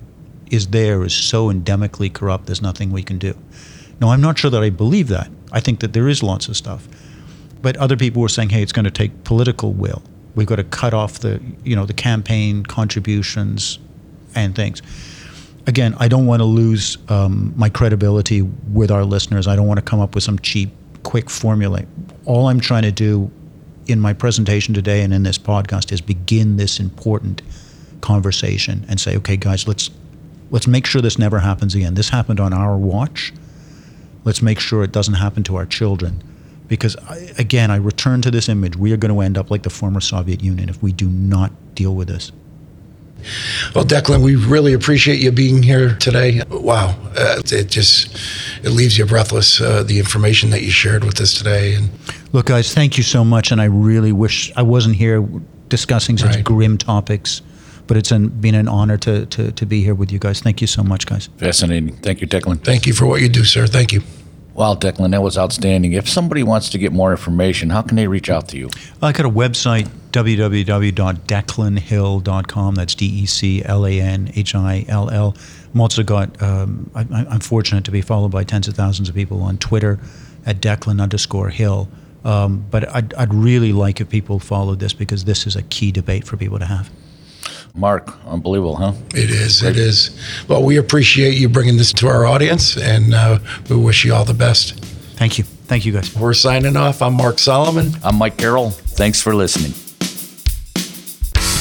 is 0.50 0.68
there 0.68 1.04
is 1.04 1.14
so 1.14 1.46
endemically 1.46 2.12
corrupt, 2.12 2.46
there's 2.46 2.62
nothing 2.62 2.90
we 2.90 3.04
can 3.04 3.18
do. 3.18 3.38
Now, 4.00 4.10
I'm 4.10 4.20
not 4.20 4.36
sure 4.36 4.50
that 4.50 4.64
I 4.64 4.70
believe 4.70 5.06
that. 5.08 5.30
I 5.52 5.60
think 5.60 5.78
that 5.78 5.92
there 5.92 6.08
is 6.08 6.24
lots 6.24 6.48
of 6.48 6.56
stuff. 6.56 6.88
But 7.62 7.76
other 7.76 7.96
people 7.96 8.20
were 8.20 8.28
saying, 8.28 8.50
hey, 8.50 8.62
it's 8.62 8.72
going 8.72 8.84
to 8.84 8.90
take 8.90 9.22
political 9.22 9.72
will. 9.72 10.02
We've 10.34 10.46
got 10.46 10.56
to 10.56 10.64
cut 10.64 10.94
off 10.94 11.20
the, 11.20 11.40
you 11.64 11.76
know, 11.76 11.86
the 11.86 11.92
campaign 11.92 12.64
contributions 12.64 13.78
and 14.34 14.54
things. 14.54 14.82
Again, 15.66 15.94
I 15.98 16.08
don't 16.08 16.26
want 16.26 16.40
to 16.40 16.44
lose 16.44 16.98
um, 17.08 17.54
my 17.56 17.68
credibility 17.68 18.42
with 18.42 18.90
our 18.90 19.04
listeners. 19.04 19.46
I 19.46 19.56
don't 19.56 19.66
want 19.66 19.78
to 19.78 19.84
come 19.84 20.00
up 20.00 20.14
with 20.14 20.24
some 20.24 20.38
cheap, 20.40 20.70
quick 21.04 21.30
formula. 21.30 21.84
All 22.24 22.48
I'm 22.48 22.60
trying 22.60 22.82
to 22.82 22.92
do 22.92 23.30
in 23.86 24.00
my 24.00 24.12
presentation 24.12 24.74
today 24.74 25.02
and 25.02 25.12
in 25.12 25.22
this 25.22 25.38
podcast 25.38 25.92
is 25.92 26.00
begin 26.00 26.56
this 26.56 26.80
important 26.80 27.42
conversation 28.00 28.84
and 28.88 29.00
say, 29.00 29.16
okay, 29.16 29.36
guys, 29.36 29.66
let's 29.66 29.90
let's 30.50 30.66
make 30.66 30.86
sure 30.86 31.00
this 31.00 31.18
never 31.18 31.38
happens 31.38 31.74
again. 31.74 31.94
This 31.94 32.10
happened 32.10 32.40
on 32.40 32.52
our 32.52 32.76
watch. 32.76 33.32
Let's 34.24 34.42
make 34.42 34.60
sure 34.60 34.82
it 34.84 34.92
doesn't 34.92 35.14
happen 35.14 35.42
to 35.44 35.56
our 35.56 35.66
children. 35.66 36.22
Because, 36.68 36.96
I, 36.96 37.30
again, 37.38 37.70
I 37.70 37.76
return 37.76 38.22
to 38.22 38.30
this 38.30 38.48
image. 38.48 38.76
We 38.76 38.92
are 38.92 38.96
going 38.96 39.12
to 39.14 39.20
end 39.20 39.36
up 39.36 39.50
like 39.50 39.62
the 39.62 39.70
former 39.70 40.00
Soviet 40.00 40.42
Union 40.42 40.68
if 40.68 40.82
we 40.82 40.92
do 40.92 41.08
not 41.08 41.52
deal 41.74 41.94
with 41.94 42.08
this. 42.08 42.32
Well, 43.74 43.84
Declan, 43.84 44.22
we 44.22 44.36
really 44.36 44.74
appreciate 44.74 45.18
you 45.18 45.32
being 45.32 45.62
here 45.62 45.94
today. 45.96 46.42
Wow, 46.50 46.94
uh, 47.16 47.40
it 47.46 47.68
just 47.70 48.14
it 48.62 48.70
leaves 48.70 48.98
you 48.98 49.06
breathless. 49.06 49.60
Uh, 49.60 49.82
the 49.82 49.98
information 49.98 50.50
that 50.50 50.62
you 50.62 50.70
shared 50.70 51.04
with 51.04 51.20
us 51.20 51.32
today, 51.32 51.74
and 51.74 51.88
Look, 52.32 52.46
guys, 52.46 52.74
thank 52.74 52.98
you 52.98 53.02
so 53.02 53.24
much, 53.24 53.50
and 53.50 53.60
I 53.60 53.64
really 53.64 54.12
wish 54.12 54.52
I 54.56 54.62
wasn't 54.62 54.96
here 54.96 55.26
discussing 55.70 56.18
such 56.18 56.34
Right. 56.36 56.44
grim 56.44 56.76
topics. 56.76 57.40
But 57.86 57.98
it's 57.98 58.10
an, 58.12 58.28
been 58.28 58.54
an 58.54 58.66
honor 58.66 58.96
to, 58.98 59.26
to, 59.26 59.52
to 59.52 59.66
be 59.66 59.82
here 59.82 59.94
with 59.94 60.10
you 60.10 60.18
guys. 60.18 60.40
Thank 60.40 60.62
you 60.62 60.66
so 60.66 60.82
much, 60.82 61.04
guys. 61.04 61.28
Fascinating. 61.36 61.94
Thank 61.96 62.22
you, 62.22 62.26
Declan. 62.26 62.64
thank 62.64 62.86
you 62.86 62.94
for 62.94 63.04
what 63.04 63.20
you 63.20 63.28
do, 63.28 63.44
sir. 63.44 63.66
Thank 63.66 63.92
you. 63.92 64.02
Wow, 64.54 64.74
Declan, 64.76 65.10
that 65.10 65.22
was 65.22 65.36
outstanding. 65.36 65.92
If 65.94 66.08
somebody 66.08 66.44
wants 66.44 66.68
to 66.70 66.78
get 66.78 66.92
more 66.92 67.10
information, 67.10 67.70
how 67.70 67.82
can 67.82 67.96
they 67.96 68.06
reach 68.06 68.30
out 68.30 68.46
to 68.50 68.56
you? 68.56 68.70
I 69.02 69.10
got 69.10 69.26
a 69.26 69.30
website, 69.30 69.88
www.declanhill.com. 70.12 72.74
That's 72.76 72.94
D 72.94 73.06
E 73.06 73.26
C 73.26 73.64
L 73.64 73.84
A 73.84 74.00
N 74.00 74.30
H 74.36 74.54
I 74.54 74.84
L 74.88 75.10
L. 75.10 75.34
I'm 75.74 75.80
also 75.80 76.04
got, 76.04 76.40
um, 76.40 76.88
I, 76.94 77.00
I'm 77.28 77.40
fortunate 77.40 77.82
to 77.84 77.90
be 77.90 78.00
followed 78.00 78.30
by 78.30 78.44
tens 78.44 78.68
of 78.68 78.76
thousands 78.76 79.08
of 79.08 79.16
people 79.16 79.42
on 79.42 79.58
Twitter 79.58 79.98
at 80.46 80.60
Declan 80.60 81.02
underscore 81.02 81.48
Hill. 81.48 81.88
Um, 82.24 82.64
but 82.70 82.88
I'd, 82.94 83.12
I'd 83.14 83.34
really 83.34 83.72
like 83.72 84.00
if 84.00 84.08
people 84.08 84.38
followed 84.38 84.78
this 84.78 84.92
because 84.92 85.24
this 85.24 85.48
is 85.48 85.56
a 85.56 85.64
key 85.64 85.90
debate 85.90 86.28
for 86.28 86.36
people 86.36 86.60
to 86.60 86.66
have. 86.66 86.88
Mark, 87.76 88.16
unbelievable, 88.26 88.76
huh? 88.76 88.92
It 89.14 89.30
is. 89.30 89.62
It 89.64 89.76
is. 89.76 90.16
Well, 90.48 90.62
we 90.62 90.76
appreciate 90.76 91.34
you 91.34 91.48
bringing 91.48 91.76
this 91.76 91.92
to 91.94 92.06
our 92.06 92.24
audience, 92.24 92.76
and 92.76 93.12
uh, 93.12 93.40
we 93.68 93.76
wish 93.76 94.04
you 94.04 94.14
all 94.14 94.24
the 94.24 94.32
best. 94.32 94.78
Thank 95.16 95.38
you. 95.38 95.44
Thank 95.44 95.84
you, 95.84 95.92
guys. 95.92 96.14
We're 96.14 96.34
signing 96.34 96.76
off. 96.76 97.02
I'm 97.02 97.14
Mark 97.14 97.40
Solomon. 97.40 97.92
I'm 98.04 98.16
Mike 98.16 98.36
Carroll. 98.36 98.70
Thanks 98.70 99.20
for 99.20 99.34
listening. 99.34 99.72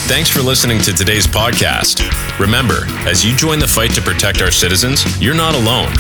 Thanks 0.06 0.30
for 0.30 0.42
listening 0.42 0.80
to 0.82 0.92
today's 0.92 1.26
podcast. 1.26 2.04
Remember, 2.38 2.84
as 3.08 3.24
you 3.24 3.34
join 3.36 3.58
the 3.58 3.68
fight 3.68 3.92
to 3.96 4.02
protect 4.02 4.42
our 4.42 4.52
citizens, 4.52 5.06
you're 5.22 5.34
not 5.34 5.56
alone. 5.56 5.92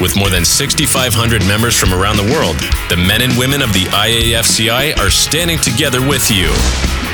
With 0.00 0.16
more 0.16 0.30
than 0.30 0.44
6,500 0.44 1.44
members 1.44 1.76
from 1.76 1.92
around 1.92 2.18
the 2.18 2.32
world, 2.32 2.56
the 2.88 2.96
men 2.96 3.20
and 3.20 3.36
women 3.36 3.60
of 3.60 3.72
the 3.72 3.82
IAFCI 3.90 4.96
are 4.98 5.10
standing 5.10 5.58
together 5.58 6.00
with 6.00 6.30
you. 6.30 6.46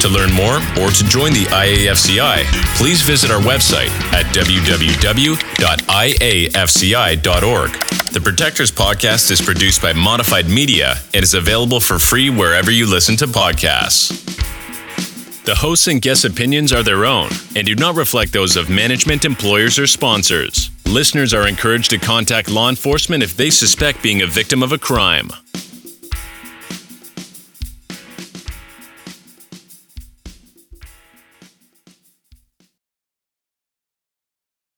To 0.02 0.08
learn 0.10 0.34
more 0.34 0.56
or 0.84 0.90
to 0.90 1.04
join 1.08 1.32
the 1.32 1.46
IAFCI, 1.48 2.44
please 2.76 3.00
visit 3.00 3.30
our 3.30 3.40
website 3.40 3.88
at 4.12 4.26
www.iafci.org. 4.36 4.90
The 8.12 8.20
Protectors 8.20 8.70
podcast 8.70 9.30
is 9.30 9.40
produced 9.40 9.80
by 9.80 9.94
Modified 9.94 10.46
Media 10.46 10.98
and 11.14 11.22
is 11.22 11.32
available 11.32 11.80
for 11.80 11.98
free 11.98 12.28
wherever 12.28 12.70
you 12.70 12.86
listen 12.86 13.16
to 13.16 13.26
podcasts. 13.26 14.53
The 15.44 15.54
hosts 15.54 15.88
and 15.88 16.00
guests' 16.00 16.24
opinions 16.24 16.72
are 16.72 16.82
their 16.82 17.04
own 17.04 17.28
and 17.54 17.66
do 17.66 17.74
not 17.74 17.96
reflect 17.96 18.32
those 18.32 18.56
of 18.56 18.70
management, 18.70 19.26
employers, 19.26 19.78
or 19.78 19.86
sponsors. 19.86 20.70
Listeners 20.86 21.34
are 21.34 21.46
encouraged 21.46 21.90
to 21.90 21.98
contact 21.98 22.50
law 22.50 22.70
enforcement 22.70 23.22
if 23.22 23.36
they 23.36 23.50
suspect 23.50 24.02
being 24.02 24.22
a 24.22 24.26
victim 24.26 24.62
of 24.62 24.72
a 24.72 24.78
crime. 24.78 25.28